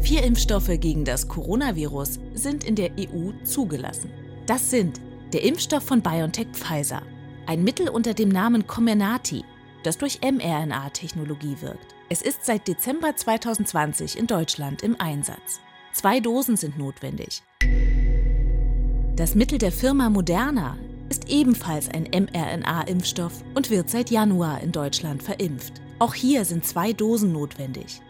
[0.00, 4.10] Vier Impfstoffe gegen das Coronavirus sind in der EU zugelassen.
[4.46, 5.00] Das sind
[5.32, 7.02] der Impfstoff von BioNTech Pfizer,
[7.46, 9.44] ein Mittel unter dem Namen Comirnaty,
[9.82, 11.94] das durch mRNA-Technologie wirkt.
[12.10, 15.60] Es ist seit Dezember 2020 in Deutschland im Einsatz.
[15.92, 17.42] Zwei Dosen sind notwendig.
[19.16, 20.76] Das Mittel der Firma Moderna
[21.14, 25.74] ist ebenfalls ein mRNA-Impfstoff und wird seit Januar in Deutschland verimpft.
[26.00, 28.02] Auch hier sind zwei Dosen notwendig.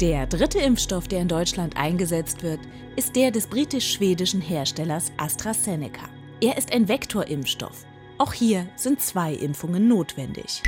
[0.00, 2.58] Der dritte Impfstoff, der in Deutschland eingesetzt wird,
[2.96, 6.08] ist der des britisch-schwedischen Herstellers AstraZeneca.
[6.40, 7.84] Er ist ein Vektorimpfstoff.
[8.18, 10.60] Auch hier sind zwei Impfungen notwendig.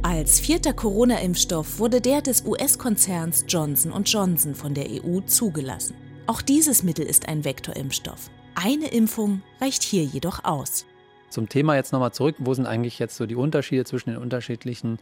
[0.00, 5.96] Als vierter Corona-Impfstoff wurde der des US-Konzerns Johnson Johnson von der EU zugelassen.
[6.26, 8.30] Auch dieses Mittel ist ein Vektorimpfstoff.
[8.58, 10.86] Eine Impfung reicht hier jedoch aus.
[11.28, 12.36] Zum Thema jetzt nochmal zurück.
[12.38, 14.98] Wo sind eigentlich jetzt so die Unterschiede zwischen den unterschiedlichen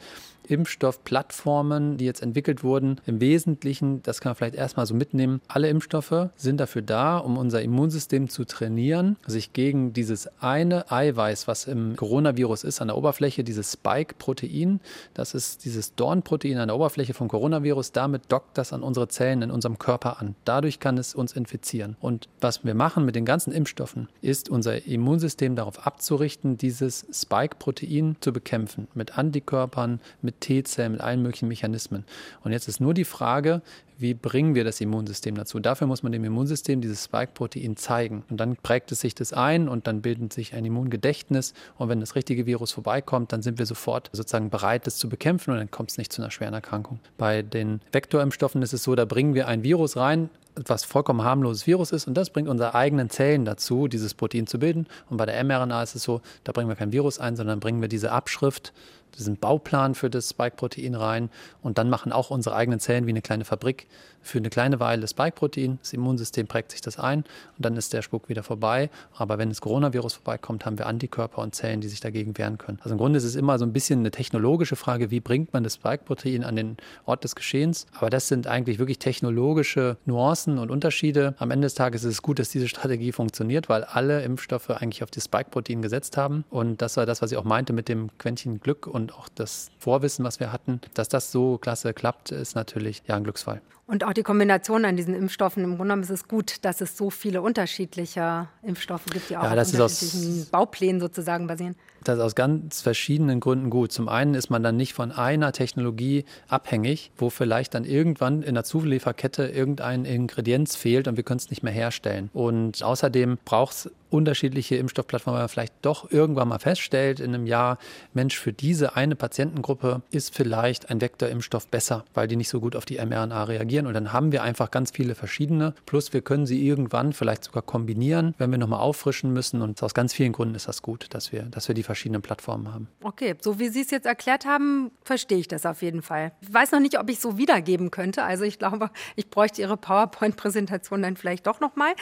[0.49, 3.01] Impfstoffplattformen, die jetzt entwickelt wurden?
[3.07, 7.39] Im Wesentlichen, das kann man vielleicht erstmal so mitnehmen, alle Impfstoffe sind dafür da, um
[7.39, 12.97] unser Immunsystem zu trainieren, sich gegen dieses eine Eiweiß, was im Coronavirus ist, an der
[12.97, 14.81] Oberfläche, dieses Spike-Protein,
[15.15, 19.43] das ist dieses Dorn-Protein an der Oberfläche vom Coronavirus, damit dockt das an unsere Zellen
[19.43, 20.35] in unserem Körper an.
[20.45, 21.97] Dadurch kann es uns infizieren.
[22.01, 27.07] Und was wir machen mit den ganzen Impfstoffen, ist unser Immunsystem darauf abzuhalten, auszurichten, dieses
[27.13, 28.87] Spike-Protein zu bekämpfen.
[28.95, 32.05] Mit Antikörpern, mit T-Zellen, mit allen möglichen Mechanismen.
[32.45, 33.63] Und jetzt ist nur die Frage,
[33.99, 35.61] wie bringen wir das Immunsystem dazu?
[35.61, 38.25] Dafür muss man dem Immunsystem dieses Spike-Protein zeigen.
[38.31, 41.53] Und dann prägt es sich das ein und dann bildet sich ein Immungedächtnis.
[41.79, 45.51] Und wenn das richtige Virus vorbeikommt, dann sind wir sofort sozusagen bereit, das zu bekämpfen
[45.51, 47.01] und dann kommt es nicht zu einer schweren Erkrankung.
[47.19, 51.67] Bei den Vektorimpfstoffen ist es so, da bringen wir ein Virus rein, was vollkommen harmloses
[51.67, 54.87] Virus ist und das bringt unsere eigenen Zellen dazu, dieses Protein zu bilden.
[55.11, 57.81] Und bei der mRNA ist es so, da bringen wir kein Virus ein, sondern bringen
[57.81, 58.73] wir diese Abschrift
[59.15, 61.31] diesen Bauplan für das Spike-Protein rein
[61.63, 63.87] und dann machen auch unsere eigenen Zellen wie eine kleine Fabrik
[64.25, 65.79] für eine kleine Weile das Spike-Protein.
[65.81, 68.91] Das Immunsystem prägt sich das ein und dann ist der Spuk wieder vorbei.
[69.17, 72.79] Aber wenn das Coronavirus vorbeikommt, haben wir Antikörper und Zellen, die sich dagegen wehren können.
[72.83, 75.63] Also im Grunde ist es immer so ein bisschen eine technologische Frage, wie bringt man
[75.63, 77.87] das Spike-Protein an den Ort des Geschehens.
[77.95, 81.35] Aber das sind eigentlich wirklich technologische Nuancen und Unterschiede.
[81.39, 85.03] Am Ende des Tages ist es gut, dass diese Strategie funktioniert, weil alle Impfstoffe eigentlich
[85.03, 86.45] auf das Spike-Protein gesetzt haben.
[86.51, 89.29] Und das war das, was ich auch meinte mit dem Quäntchen Glück und und auch
[89.29, 93.61] das Vorwissen, was wir hatten, dass das so klasse klappt, ist natürlich ja ein Glücksfall.
[93.87, 96.97] Und auch die Kombination an diesen Impfstoffen, im Grunde genommen ist es gut, dass es
[96.97, 101.77] so viele unterschiedliche Impfstoffe gibt, die auch ja, auf unterschiedlichen Bauplänen sozusagen basieren.
[102.03, 103.93] Das ist aus ganz verschiedenen Gründen gut.
[103.93, 108.55] Zum einen ist man dann nicht von einer Technologie abhängig, wo vielleicht dann irgendwann in
[108.55, 112.31] der Zulieferkette irgendein Ingredienz fehlt und wir können es nicht mehr herstellen.
[112.33, 117.47] Und außerdem braucht es unterschiedliche Impfstoffplattformen, weil man vielleicht doch irgendwann mal feststellt in einem
[117.47, 117.79] Jahr,
[118.13, 122.77] Mensch, für diese eine Patientengruppe ist vielleicht ein Vektorimpfstoff besser, weil die nicht so gut
[122.77, 123.87] auf die mRNA reagieren.
[123.87, 125.75] Und dann haben wir einfach ganz viele verschiedene.
[125.85, 129.63] Plus wir können sie irgendwann vielleicht sogar kombinieren, wenn wir nochmal auffrischen müssen.
[129.63, 132.73] Und aus ganz vielen Gründen ist das gut, dass wir, dass wir die verschiedenen Plattformen
[132.73, 132.89] haben.
[133.03, 136.33] Okay, so wie Sie es jetzt erklärt haben, verstehe ich das auf jeden Fall.
[136.41, 138.23] Ich weiß noch nicht, ob ich es so wiedergeben könnte.
[138.23, 141.95] Also ich glaube, ich bräuchte Ihre PowerPoint-Präsentation dann vielleicht doch nochmal.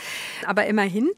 [0.47, 1.11] Aber immerhin.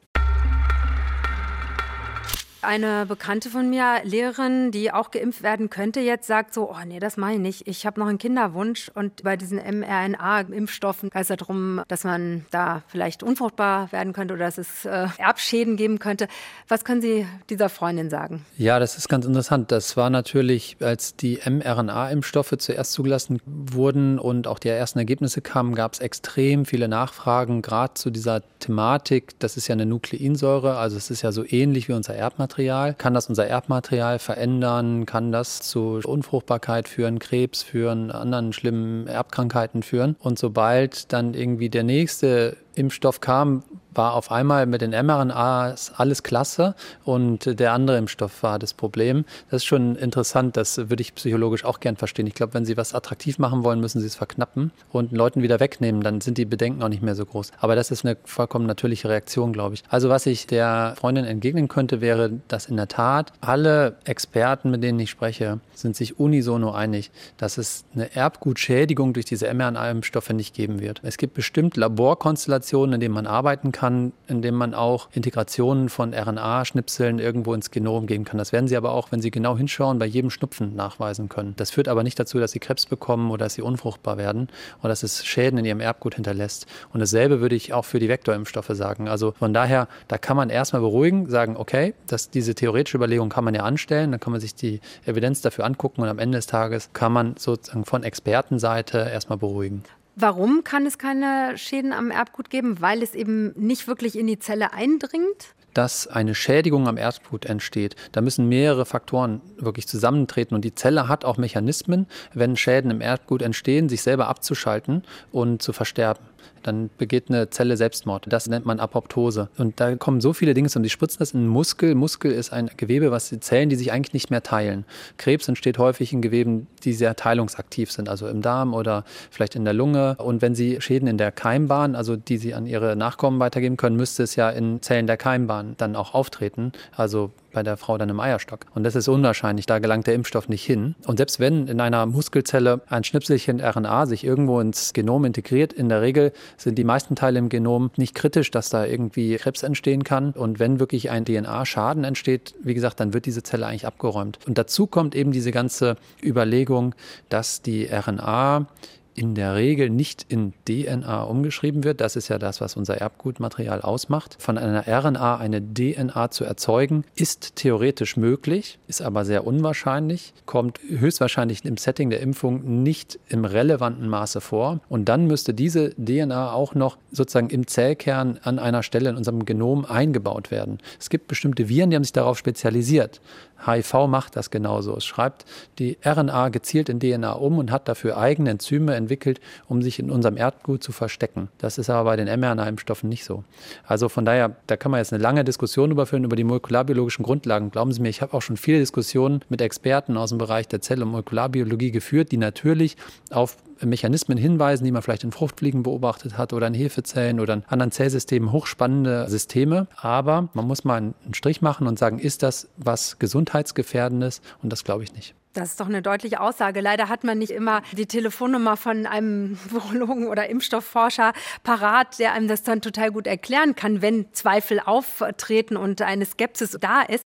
[2.67, 6.99] Eine Bekannte von mir, Lehrerin, die auch geimpft werden könnte, jetzt sagt so, oh nee,
[6.99, 7.69] das meine ich nicht.
[7.69, 12.83] Ich habe noch einen Kinderwunsch und bei diesen mRNA-Impfstoffen geht es darum, dass man da
[12.89, 16.27] vielleicht unfruchtbar werden könnte oder dass es äh, Erbschäden geben könnte.
[16.67, 18.47] Was können Sie dieser Freundin sagen?
[18.57, 19.71] Ja, das ist ganz interessant.
[19.71, 25.75] Das war natürlich, als die mRNA-Impfstoffe zuerst zugelassen wurden und auch die ersten Ergebnisse kamen,
[25.75, 29.39] gab es extrem viele Nachfragen, gerade zu dieser Thematik.
[29.39, 32.54] Das ist ja eine Nukleinsäure, also es ist ja so ähnlich wie unser Erbmaterial.
[32.55, 32.95] Erbmaterial?
[32.95, 35.07] Kann das unser Erbmaterial verändern?
[35.07, 40.17] Kann das zu Unfruchtbarkeit führen, Krebs führen, anderen schlimmen Erbkrankheiten führen?
[40.21, 43.63] Und sobald dann irgendwie der nächste Impfstoff kam,
[43.95, 49.25] war auf einmal mit den mRNAs alles klasse und der andere Impfstoff war das Problem.
[49.51, 52.27] Das ist schon interessant, das würde ich psychologisch auch gern verstehen.
[52.27, 55.61] Ich glaube, wenn Sie was attraktiv machen wollen, müssen Sie es verknappen und Leuten wieder
[55.61, 57.53] wegnehmen, dann sind die Bedenken auch nicht mehr so groß.
[57.61, 59.85] Aber das ist eine vollkommen natürliche Reaktion, glaube ich.
[59.89, 64.83] Also was ich der Freundin entgegnen könnte, wäre, dass in der Tat alle Experten, mit
[64.83, 70.55] denen ich spreche, sind sich unisono einig, dass es eine Erbgutschädigung durch diese mRNA-Impfstoffe nicht
[70.55, 71.01] geben wird.
[71.03, 76.15] Es gibt bestimmt Laborkonstellationen, in denen man arbeiten kann, kann, indem man auch Integrationen von
[76.15, 78.39] RNA-Schnipseln irgendwo ins Genom geben kann.
[78.39, 81.55] Das werden Sie aber auch, wenn Sie genau hinschauen, bei jedem Schnupfen nachweisen können.
[81.57, 84.49] Das führt aber nicht dazu, dass Sie Krebs bekommen oder dass Sie unfruchtbar werden
[84.81, 86.67] oder dass es Schäden in Ihrem Erbgut hinterlässt.
[86.95, 89.07] Und dasselbe würde ich auch für die Vektorimpfstoffe sagen.
[89.07, 93.45] Also von daher, da kann man erstmal beruhigen, sagen, okay, dass diese theoretische Überlegung kann
[93.45, 96.47] man ja anstellen, dann kann man sich die Evidenz dafür angucken und am Ende des
[96.47, 99.85] Tages kann man sozusagen von Expertenseite erstmal beruhigen.
[100.17, 102.81] Warum kann es keine Schäden am Erbgut geben?
[102.81, 105.55] Weil es eben nicht wirklich in die Zelle eindringt?
[105.75, 107.97] dass eine Schädigung am Erbgut entsteht.
[108.13, 113.01] Da müssen mehrere Faktoren wirklich zusammentreten und die Zelle hat auch Mechanismen, wenn Schäden im
[113.01, 116.25] Erbgut entstehen, sich selber abzuschalten und zu versterben
[116.67, 118.27] dann begeht eine Zelle Selbstmord.
[118.29, 119.49] Das nennt man Apoptose.
[119.59, 120.85] Und da kommen so viele Dinge zusammen.
[120.85, 121.95] Die spritzen das in den Muskel.
[121.95, 124.85] Muskel ist ein Gewebe, was die Zellen, die sich eigentlich nicht mehr teilen.
[125.17, 129.65] Krebs entsteht häufig in Geweben, die sehr teilungsaktiv sind, also im Darm oder vielleicht in
[129.65, 130.17] der Lunge.
[130.17, 133.97] Und wenn sie Schäden in der Keimbahn, also die sie an ihre Nachkommen weitergeben können,
[133.97, 136.73] müsste es ja in Zellen der Keimbahn dann auch auftreten.
[136.97, 138.67] Also bei der Frau dann im Eierstock.
[138.75, 140.95] Und das ist unwahrscheinlich, da gelangt der Impfstoff nicht hin.
[141.07, 145.89] Und selbst wenn in einer Muskelzelle ein Schnipselchen RNA sich irgendwo ins Genom integriert, in
[145.89, 150.05] der Regel sind die meisten Teile im Genom nicht kritisch, dass da irgendwie Krebs entstehen
[150.05, 150.33] kann.
[150.33, 154.39] Und wenn wirklich ein DNA-Schaden entsteht, wie gesagt, dann wird diese Zelle eigentlich abgeräumt.
[154.47, 156.95] Und dazu kommt eben diese ganze Überlegung,
[157.29, 158.67] dass die RNA
[159.15, 162.01] in der Regel nicht in DNA umgeschrieben wird.
[162.01, 164.37] Das ist ja das, was unser Erbgutmaterial ausmacht.
[164.39, 170.81] Von einer RNA eine DNA zu erzeugen, ist theoretisch möglich, ist aber sehr unwahrscheinlich, kommt
[170.87, 174.81] höchstwahrscheinlich im Setting der Impfung nicht im relevanten Maße vor.
[174.89, 179.45] Und dann müsste diese DNA auch noch sozusagen im Zellkern an einer Stelle in unserem
[179.45, 180.79] Genom eingebaut werden.
[180.99, 183.21] Es gibt bestimmte Viren, die haben sich darauf spezialisiert.
[183.67, 184.97] HIV macht das genauso.
[184.97, 185.45] Es schreibt
[185.79, 190.11] die RNA gezielt in DNA um und hat dafür eigene Enzyme entwickelt, um sich in
[190.11, 191.49] unserem Erdgut zu verstecken.
[191.59, 193.45] Das ist aber bei den mRNA-Impfstoffen nicht so.
[193.87, 197.71] Also von daher, da kann man jetzt eine lange Diskussion überführen über die molekularbiologischen Grundlagen.
[197.71, 200.81] Glauben Sie mir, ich habe auch schon viele Diskussionen mit Experten aus dem Bereich der
[200.81, 202.97] Zell- und Molekularbiologie geführt, die natürlich
[203.31, 207.65] auf Mechanismen hinweisen, die man vielleicht in Fruchtfliegen beobachtet hat oder in Hefezellen oder in
[207.67, 209.87] anderen Zellsystemen, hochspannende Systeme.
[209.97, 214.41] Aber man muss mal einen Strich machen und sagen, ist das was Gesundheitsgefährdendes?
[214.63, 215.35] Und das glaube ich nicht.
[215.53, 216.81] Das ist doch eine deutliche Aussage.
[216.81, 221.33] Leider hat man nicht immer die Telefonnummer von einem Virologen oder Impfstoffforscher
[221.63, 226.77] parat, der einem das dann total gut erklären kann, wenn Zweifel auftreten und eine Skepsis
[226.81, 227.23] da ist.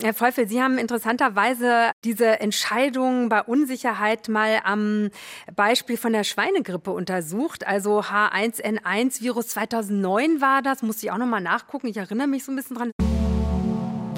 [0.00, 5.10] Herr Feufel, Sie haben interessanterweise diese Entscheidung bei Unsicherheit mal am
[5.56, 7.66] Beispiel von der Schweinegrippe untersucht.
[7.66, 11.88] Also H1N1-Virus 2009 war das, musste ich auch noch mal nachgucken.
[11.88, 12.92] Ich erinnere mich so ein bisschen dran.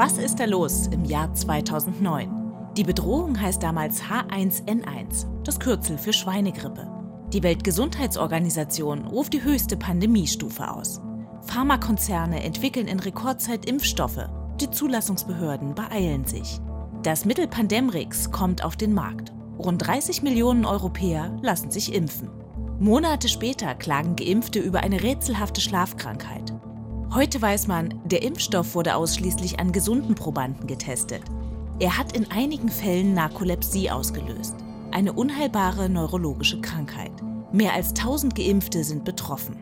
[0.02, 2.72] Was ist da los im Jahr 2009?
[2.74, 6.90] Die Bedrohung heißt damals H1N1, das Kürzel für Schweinegrippe.
[7.34, 11.02] Die Weltgesundheitsorganisation ruft die höchste Pandemiestufe aus.
[11.42, 14.26] Pharmakonzerne entwickeln in Rekordzeit Impfstoffe.
[14.58, 16.60] Die Zulassungsbehörden beeilen sich.
[17.02, 19.34] Das Mittel Pandemrix kommt auf den Markt.
[19.58, 22.30] Rund 30 Millionen Europäer lassen sich impfen.
[22.78, 26.54] Monate später klagen Geimpfte über eine rätselhafte Schlafkrankheit.
[27.12, 31.22] Heute weiß man, der Impfstoff wurde ausschließlich an gesunden Probanden getestet.
[31.80, 34.54] Er hat in einigen Fällen Narkolepsie ausgelöst,
[34.92, 37.10] eine unheilbare neurologische Krankheit.
[37.52, 39.56] Mehr als 1000 Geimpfte sind betroffen.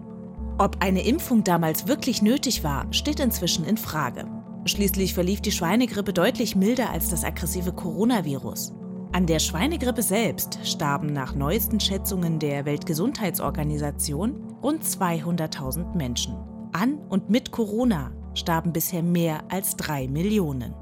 [0.59, 4.27] Ob eine Impfung damals wirklich nötig war, steht inzwischen in Frage.
[4.67, 8.75] Schließlich verlief die Schweinegrippe deutlich milder als das aggressive Coronavirus.
[9.13, 16.37] An der Schweinegrippe selbst starben nach neuesten Schätzungen der Weltgesundheitsorganisation rund 200.000 Menschen.
[16.79, 20.77] An und mit Corona starben bisher mehr als drei Millionen.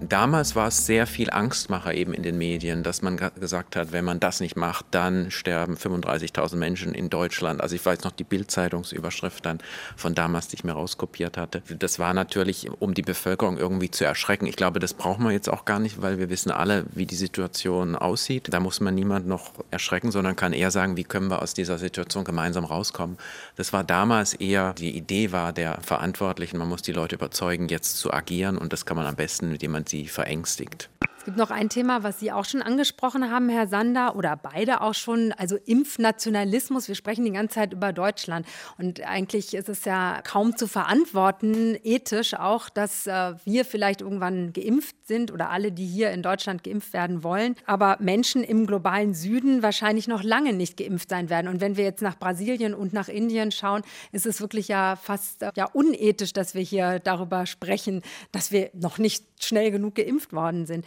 [0.00, 4.04] Damals war es sehr viel Angstmacher eben in den Medien, dass man gesagt hat, wenn
[4.04, 7.60] man das nicht macht, dann sterben 35.000 Menschen in Deutschland.
[7.60, 9.58] Also ich weiß noch die Bildzeitungsüberschrift dann
[9.96, 11.62] von damals, die ich mir rauskopiert hatte.
[11.78, 14.46] Das war natürlich, um die Bevölkerung irgendwie zu erschrecken.
[14.46, 17.14] Ich glaube, das braucht man jetzt auch gar nicht, weil wir wissen alle, wie die
[17.14, 18.52] Situation aussieht.
[18.52, 21.78] Da muss man niemand noch erschrecken, sondern kann eher sagen, wie können wir aus dieser
[21.78, 23.16] Situation gemeinsam rauskommen.
[23.56, 27.98] Das war damals eher, die Idee war der Verantwortlichen, man muss die Leute überzeugen, jetzt
[27.98, 30.90] zu agieren und das kann man am besten mit jemand sie verängstigt.
[31.24, 34.82] Es gibt noch ein Thema, was Sie auch schon angesprochen haben, Herr Sander, oder beide
[34.82, 36.86] auch schon, also Impfnationalismus.
[36.86, 38.46] Wir sprechen die ganze Zeit über Deutschland.
[38.76, 44.52] Und eigentlich ist es ja kaum zu verantworten, ethisch auch, dass äh, wir vielleicht irgendwann
[44.52, 49.14] geimpft sind oder alle, die hier in Deutschland geimpft werden wollen, aber Menschen im globalen
[49.14, 51.48] Süden wahrscheinlich noch lange nicht geimpft sein werden.
[51.48, 53.80] Und wenn wir jetzt nach Brasilien und nach Indien schauen,
[54.12, 58.68] ist es wirklich ja fast äh, ja, unethisch, dass wir hier darüber sprechen, dass wir
[58.74, 60.84] noch nicht schnell genug geimpft worden sind.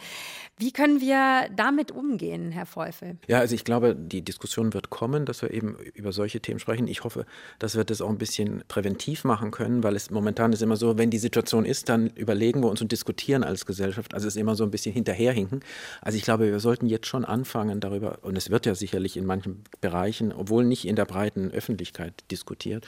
[0.56, 3.16] Wie können wir damit umgehen, Herr Feufel?
[3.28, 6.88] Ja, also ich glaube, die Diskussion wird kommen, dass wir eben über solche Themen sprechen.
[6.88, 7.26] Ich hoffe,
[7.58, 10.98] dass wir das auch ein bisschen präventiv machen können, weil es momentan ist immer so,
[10.98, 14.14] wenn die Situation ist, dann überlegen wir uns und diskutieren als Gesellschaft.
[14.14, 15.60] Also es ist immer so ein bisschen hinterherhinken.
[16.00, 19.26] Also ich glaube, wir sollten jetzt schon anfangen darüber, und es wird ja sicherlich in
[19.26, 22.86] manchen Bereichen, obwohl nicht in der breiten Öffentlichkeit diskutiert,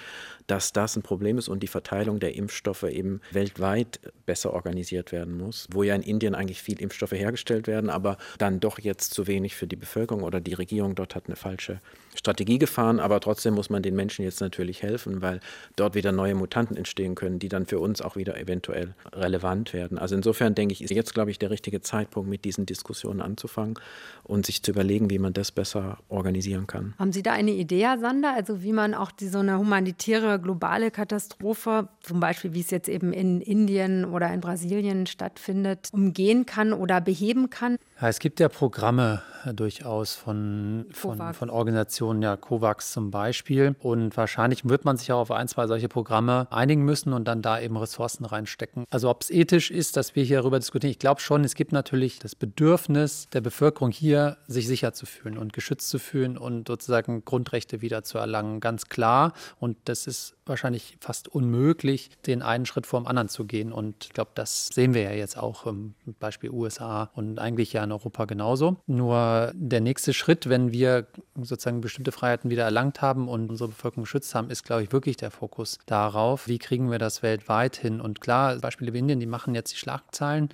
[0.50, 5.38] dass das ein Problem ist und die Verteilung der Impfstoffe eben weltweit besser organisiert werden
[5.38, 9.26] muss, wo ja in Indien eigentlich viel Impfstoffe hergestellt werden, aber dann doch jetzt zu
[9.26, 11.80] wenig für die Bevölkerung oder die Regierung dort hat eine falsche
[12.14, 15.40] Strategie gefahren, aber trotzdem muss man den Menschen jetzt natürlich helfen, weil
[15.76, 19.98] dort wieder neue Mutanten entstehen können, die dann für uns auch wieder eventuell relevant werden.
[19.98, 23.74] Also insofern denke ich, ist jetzt, glaube ich, der richtige Zeitpunkt, mit diesen Diskussionen anzufangen
[24.24, 26.94] und sich zu überlegen, wie man das besser organisieren kann.
[26.98, 30.38] Haben Sie da eine Idee, Herr Sander, also wie man auch die, so eine humanitäre
[30.40, 36.46] globale Katastrophe, zum Beispiel wie es jetzt eben in Indien oder in Brasilien stattfindet, umgehen
[36.46, 37.76] kann oder beheben kann?
[38.00, 43.76] Ja, es gibt ja Programme äh, durchaus von, von, von, Organisationen, ja, COVAX zum Beispiel.
[43.80, 47.42] Und wahrscheinlich wird man sich auch auf ein, zwei solche Programme einigen müssen und dann
[47.42, 48.84] da eben Ressourcen reinstecken.
[48.90, 51.72] Also ob es ethisch ist, dass wir hier darüber diskutieren, ich glaube schon, es gibt
[51.72, 56.68] natürlich das Bedürfnis der Bevölkerung hier, sich sicher zu fühlen und geschützt zu fühlen und
[56.68, 58.60] sozusagen Grundrechte wieder zu erlangen.
[58.60, 59.32] Ganz klar.
[59.58, 63.72] Und das ist wahrscheinlich fast unmöglich, den einen Schritt vor dem anderen zu gehen.
[63.72, 67.84] Und ich glaube, das sehen wir ja jetzt auch im Beispiel USA und eigentlich ja
[67.84, 68.76] in Europa genauso.
[68.86, 71.06] Nur der nächste Schritt, wenn wir
[71.40, 75.16] sozusagen bestimmte Freiheiten wieder erlangt haben und unsere Bevölkerung geschützt haben, ist, glaube ich, wirklich
[75.16, 78.00] der Fokus darauf, wie kriegen wir das weltweit hin.
[78.00, 80.48] Und klar, Beispiele wie Indien, die machen jetzt die Schlagzeilen.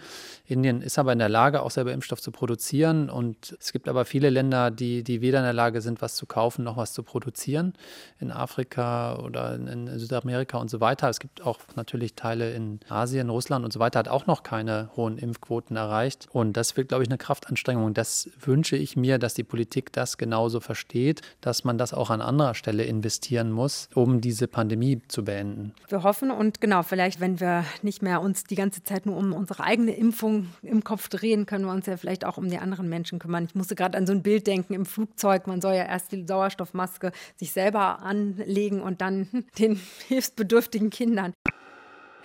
[0.44, 3.08] Indien ist aber in der Lage, auch selber Impfstoff zu produzieren.
[3.08, 6.26] Und es gibt aber viele Länder, die, die weder in der Lage sind, was zu
[6.26, 7.72] kaufen noch was zu produzieren.
[8.20, 11.08] In Afrika oder in Südamerika und so weiter.
[11.08, 14.90] Es gibt auch natürlich Teile in Asien, Russland und so weiter, hat auch noch keine
[14.96, 16.28] hohen Impfquoten erreicht.
[16.32, 17.94] Und das wird, glaube ich, eine Kraftanstrengung.
[17.94, 22.20] Das wünsche ich mir, dass die Politik das genauso versteht, dass man das auch an
[22.20, 25.74] anderer Stelle investieren muss, um diese Pandemie zu beenden.
[25.88, 29.32] Wir hoffen und genau, vielleicht, wenn wir nicht mehr uns die ganze Zeit nur um
[29.32, 32.88] unsere eigene Impfung im Kopf drehen, können wir uns ja vielleicht auch um die anderen
[32.88, 33.44] Menschen kümmern.
[33.44, 35.46] Ich musste gerade an so ein Bild denken im Flugzeug.
[35.46, 39.28] Man soll ja erst die Sauerstoffmaske sich selber anlegen und dann
[39.58, 39.75] den
[40.08, 41.34] hilfsbedürftigen Kindern.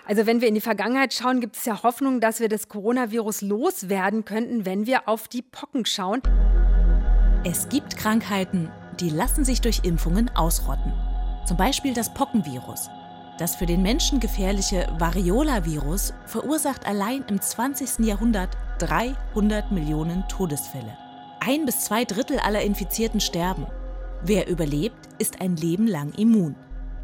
[0.06, 3.42] Also wenn wir in die Vergangenheit schauen, gibt es ja Hoffnung, dass wir das Coronavirus
[3.42, 6.22] loswerden könnten, wenn wir auf die Pocken schauen.
[7.44, 10.94] Es gibt Krankheiten, die lassen sich durch Impfungen ausrotten.
[11.48, 12.90] Zum Beispiel das Pockenvirus.
[13.40, 18.06] Das für den Menschen gefährliche Variola-Virus verursacht allein im 20.
[18.06, 20.98] Jahrhundert 300 Millionen Todesfälle.
[21.40, 23.66] Ein bis zwei Drittel aller Infizierten sterben.
[24.24, 26.56] Wer überlebt, ist ein Leben lang immun.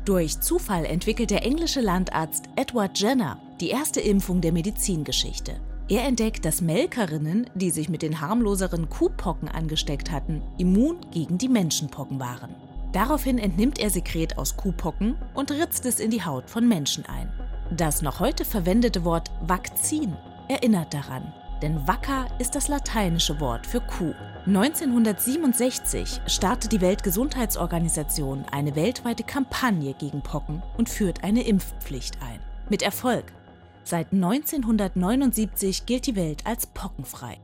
[0.08, 5.60] Durch Zufall entwickelt der englische Landarzt Edward Jenner die erste Impfung der Medizingeschichte.
[5.90, 11.50] Er entdeckt, dass Melkerinnen, die sich mit den harmloseren Kuhpocken angesteckt hatten, immun gegen die
[11.50, 12.56] Menschenpocken waren.
[12.94, 17.30] Daraufhin entnimmt er Sekret aus Kuhpocken und ritzt es in die Haut von Menschen ein.
[17.76, 20.16] Das noch heute verwendete Wort Vakzin
[20.48, 24.14] erinnert daran, denn Vacca ist das lateinische Wort für Kuh.
[24.46, 32.40] 1967 startet die Weltgesundheitsorganisation eine weltweite Kampagne gegen Pocken und führt eine Impfpflicht ein.
[32.70, 33.26] Mit Erfolg.
[33.84, 37.38] Seit 1979 gilt die Welt als pockenfrei.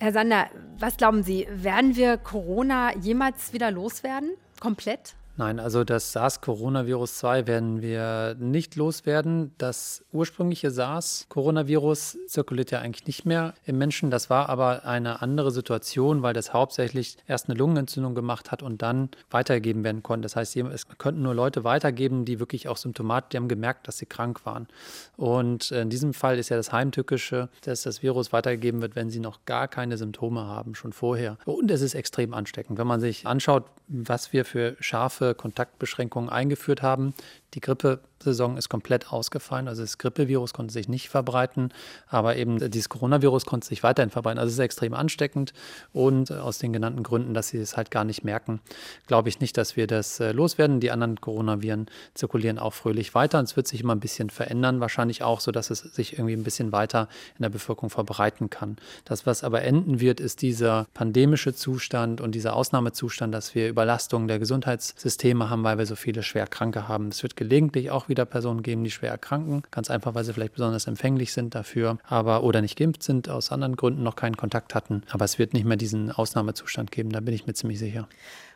[0.00, 0.46] Herr Sander,
[0.78, 4.30] was glauben Sie, werden wir Corona jemals wieder loswerden?
[4.58, 5.14] Komplett?
[5.40, 9.54] Nein, also das SARS-Coronavirus 2 werden wir nicht loswerden.
[9.56, 14.10] Das ursprüngliche SARS-Coronavirus zirkuliert ja eigentlich nicht mehr im Menschen.
[14.10, 18.82] Das war aber eine andere Situation, weil das hauptsächlich erst eine Lungenentzündung gemacht hat und
[18.82, 20.26] dann weitergegeben werden konnte.
[20.26, 23.96] Das heißt, es könnten nur Leute weitergeben, die wirklich auch Symptomat, die haben gemerkt, dass
[23.96, 24.68] sie krank waren.
[25.16, 29.20] Und in diesem Fall ist ja das Heimtückische, dass das Virus weitergegeben wird, wenn sie
[29.20, 31.38] noch gar keine Symptome haben, schon vorher.
[31.46, 32.78] Und es ist extrem ansteckend.
[32.78, 37.14] Wenn man sich anschaut, was wir für scharfe Kontaktbeschränkungen eingeführt haben,
[37.54, 39.68] die Grippesaison ist komplett ausgefallen.
[39.68, 41.72] Also das Grippevirus konnte sich nicht verbreiten,
[42.06, 44.38] aber eben dieses Coronavirus konnte sich weiterhin verbreiten.
[44.38, 45.52] Also es ist extrem ansteckend
[45.92, 48.60] und aus den genannten Gründen, dass sie es halt gar nicht merken,
[49.06, 50.80] glaube ich nicht, dass wir das äh, loswerden.
[50.80, 54.80] Die anderen Coronaviren zirkulieren auch fröhlich weiter und es wird sich immer ein bisschen verändern,
[54.80, 58.76] wahrscheinlich auch so, dass es sich irgendwie ein bisschen weiter in der Bevölkerung verbreiten kann.
[59.04, 64.28] Das, was aber enden wird, ist dieser pandemische Zustand und dieser Ausnahmezustand, dass wir Überlastungen
[64.28, 67.08] der Gesundheitssysteme haben, weil wir so viele Schwerkranke haben.
[67.08, 69.62] Es wird gelegentlich auch wieder Personen geben, die schwer erkranken.
[69.70, 73.50] Ganz einfach, weil sie vielleicht besonders empfänglich sind dafür, aber oder nicht geimpft sind, aus
[73.50, 75.04] anderen Gründen noch keinen Kontakt hatten.
[75.10, 78.08] Aber es wird nicht mehr diesen Ausnahmezustand geben, da bin ich mir ziemlich sicher.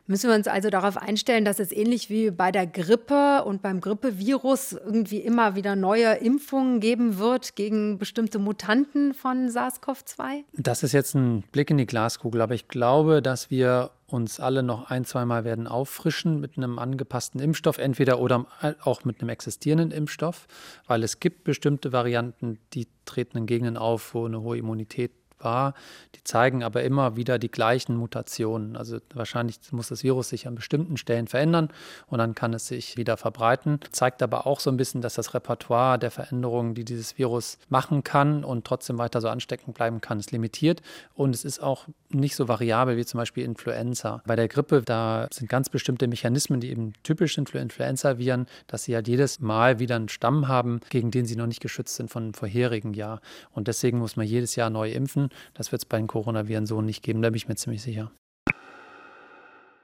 [0.06, 3.80] Müssen wir uns also darauf einstellen, dass es ähnlich wie bei der Grippe und beim
[3.80, 10.44] Grippevirus irgendwie immer wieder neue Impfungen geben wird gegen bestimmte Mutanten von SARS-CoV-2?
[10.52, 14.62] Das ist jetzt ein Blick in die Glaskugel, aber ich glaube, dass wir uns alle
[14.62, 18.46] noch ein, zweimal werden auffrischen mit einem angepassten Impfstoff, entweder oder
[18.82, 20.46] auch mit einem existierenden Impfstoff,
[20.86, 25.10] weil es gibt bestimmte Varianten, die treten in Gegenden auf, wo eine hohe Immunität
[25.44, 25.74] war.
[26.14, 28.76] Die zeigen aber immer wieder die gleichen Mutationen.
[28.76, 31.68] Also wahrscheinlich muss das Virus sich an bestimmten Stellen verändern
[32.06, 33.80] und dann kann es sich wieder verbreiten.
[33.92, 38.02] Zeigt aber auch so ein bisschen, dass das Repertoire der Veränderungen, die dieses Virus machen
[38.02, 40.82] kann und trotzdem weiter so ansteckend bleiben kann, ist limitiert.
[41.14, 44.22] Und es ist auch nicht so variabel wie zum Beispiel Influenza.
[44.26, 48.84] Bei der Grippe, da sind ganz bestimmte Mechanismen, die eben typisch sind für Influenza-Viren, dass
[48.84, 52.10] sie halt jedes Mal wieder einen Stamm haben, gegen den sie noch nicht geschützt sind
[52.10, 53.20] von vorherigen Jahr.
[53.52, 55.28] Und deswegen muss man jedes Jahr neu impfen.
[55.54, 58.12] Das wird es bei den Coronaviren so nicht geben, da bin ich mir ziemlich sicher.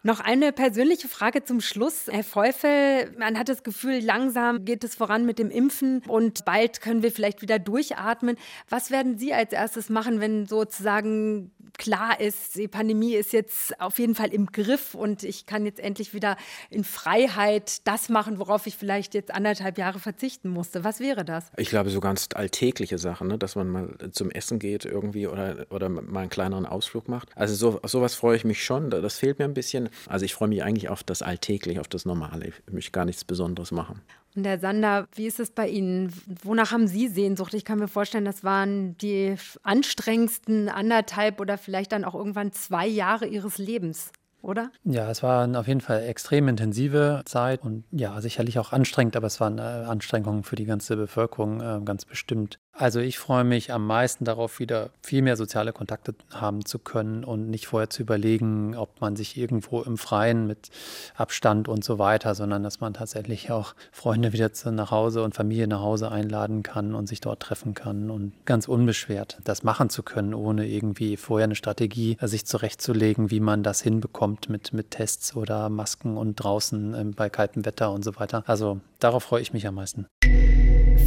[0.02, 2.06] Noch eine persönliche Frage zum Schluss.
[2.10, 6.80] Herr Feufel, man hat das Gefühl, langsam geht es voran mit dem Impfen und bald
[6.80, 8.36] können wir vielleicht wieder durchatmen.
[8.70, 13.98] Was werden Sie als erstes machen, wenn sozusagen klar ist, die Pandemie ist jetzt auf
[13.98, 16.36] jeden Fall im Griff und ich kann jetzt endlich wieder
[16.70, 20.82] in Freiheit das machen, worauf ich vielleicht jetzt anderthalb Jahre verzichten musste?
[20.82, 21.50] Was wäre das?
[21.56, 23.38] Ich glaube, so ganz alltägliche Sachen, ne?
[23.38, 27.30] dass man mal zum Essen geht irgendwie oder, oder mal einen kleineren Ausflug macht.
[27.36, 28.90] Also so, sowas freue ich mich schon.
[28.90, 29.89] Das fehlt mir ein bisschen.
[30.06, 32.48] Also ich freue mich eigentlich auf das Alltägliche, auf das Normale.
[32.48, 34.00] Ich möchte gar nichts Besonderes machen.
[34.36, 36.12] Und Herr Sander, wie ist es bei Ihnen?
[36.42, 37.52] Wonach haben Sie Sehnsucht?
[37.54, 42.86] Ich kann mir vorstellen, das waren die anstrengendsten anderthalb oder vielleicht dann auch irgendwann zwei
[42.86, 44.12] Jahre Ihres Lebens
[44.42, 44.70] oder?
[44.84, 49.26] Ja, es war auf jeden Fall extrem intensive Zeit und ja, sicherlich auch anstrengend, aber
[49.26, 52.58] es waren äh, Anstrengungen für die ganze Bevölkerung äh, ganz bestimmt.
[52.80, 57.24] Also ich freue mich am meisten darauf, wieder viel mehr soziale Kontakte haben zu können
[57.24, 60.70] und nicht vorher zu überlegen, ob man sich irgendwo im Freien mit
[61.14, 65.34] Abstand und so weiter, sondern dass man tatsächlich auch Freunde wieder zu, nach Hause und
[65.34, 69.90] Familie nach Hause einladen kann und sich dort treffen kann und ganz unbeschwert das machen
[69.90, 74.72] zu können, ohne irgendwie vorher eine Strategie äh, sich zurechtzulegen, wie man das hinbekommt mit,
[74.72, 78.42] mit Tests oder Masken und draußen äh, bei kaltem Wetter und so weiter.
[78.46, 80.06] Also darauf freue ich mich am meisten.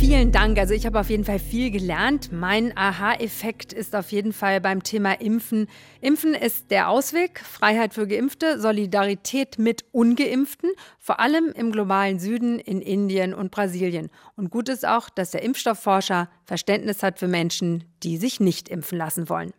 [0.05, 0.59] Vielen Dank.
[0.59, 2.29] Also ich habe auf jeden Fall viel gelernt.
[2.33, 5.67] Mein Aha-Effekt ist auf jeden Fall beim Thema Impfen.
[6.01, 12.59] Impfen ist der Ausweg, Freiheit für Geimpfte, Solidarität mit ungeimpften, vor allem im globalen Süden,
[12.59, 14.09] in Indien und Brasilien.
[14.35, 18.97] Und gut ist auch, dass der Impfstoffforscher Verständnis hat für Menschen, die sich nicht impfen
[18.97, 19.53] lassen wollen.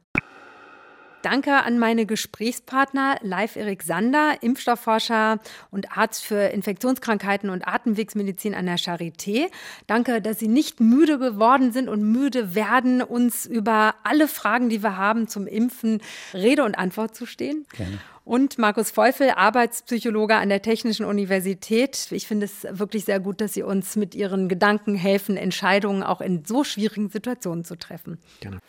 [1.25, 5.39] Danke an meine Gesprächspartner Live Erik Sander, Impfstoffforscher
[5.71, 9.47] und Arzt für Infektionskrankheiten und Atemwegsmedizin an der Charité.
[9.87, 14.83] Danke, dass Sie nicht müde geworden sind und müde werden, uns über alle Fragen, die
[14.83, 16.03] wir haben zum Impfen,
[16.35, 17.65] Rede und Antwort zu stehen.
[17.75, 22.09] Gerne und Markus Feufel, Arbeitspsychologe an der Technischen Universität.
[22.11, 26.23] Ich finde es wirklich sehr gut, dass Sie uns mit Ihren Gedanken helfen, Entscheidungen auch
[26.23, 28.19] in so schwierigen Situationen zu treffen.
[28.41, 28.61] Gerne.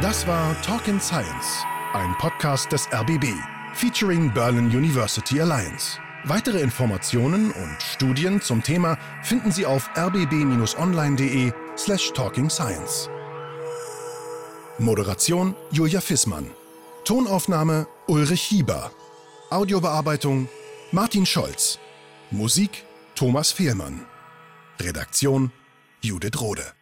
[0.00, 3.34] Das war Talk in Science, ein Podcast des RBB,
[3.74, 5.98] featuring Berlin University Alliance.
[6.24, 13.10] Weitere Informationen und Studien zum Thema finden Sie auf rbb-online.de slash talkingscience.
[14.78, 16.50] Moderation Julia Fissmann.
[17.04, 18.90] Tonaufnahme Ulrich Hieber.
[19.50, 20.48] Audiobearbeitung
[20.92, 21.78] Martin Scholz.
[22.30, 22.84] Musik
[23.14, 24.06] Thomas Fehlmann.
[24.80, 25.52] Redaktion
[26.00, 26.79] Judith Rode.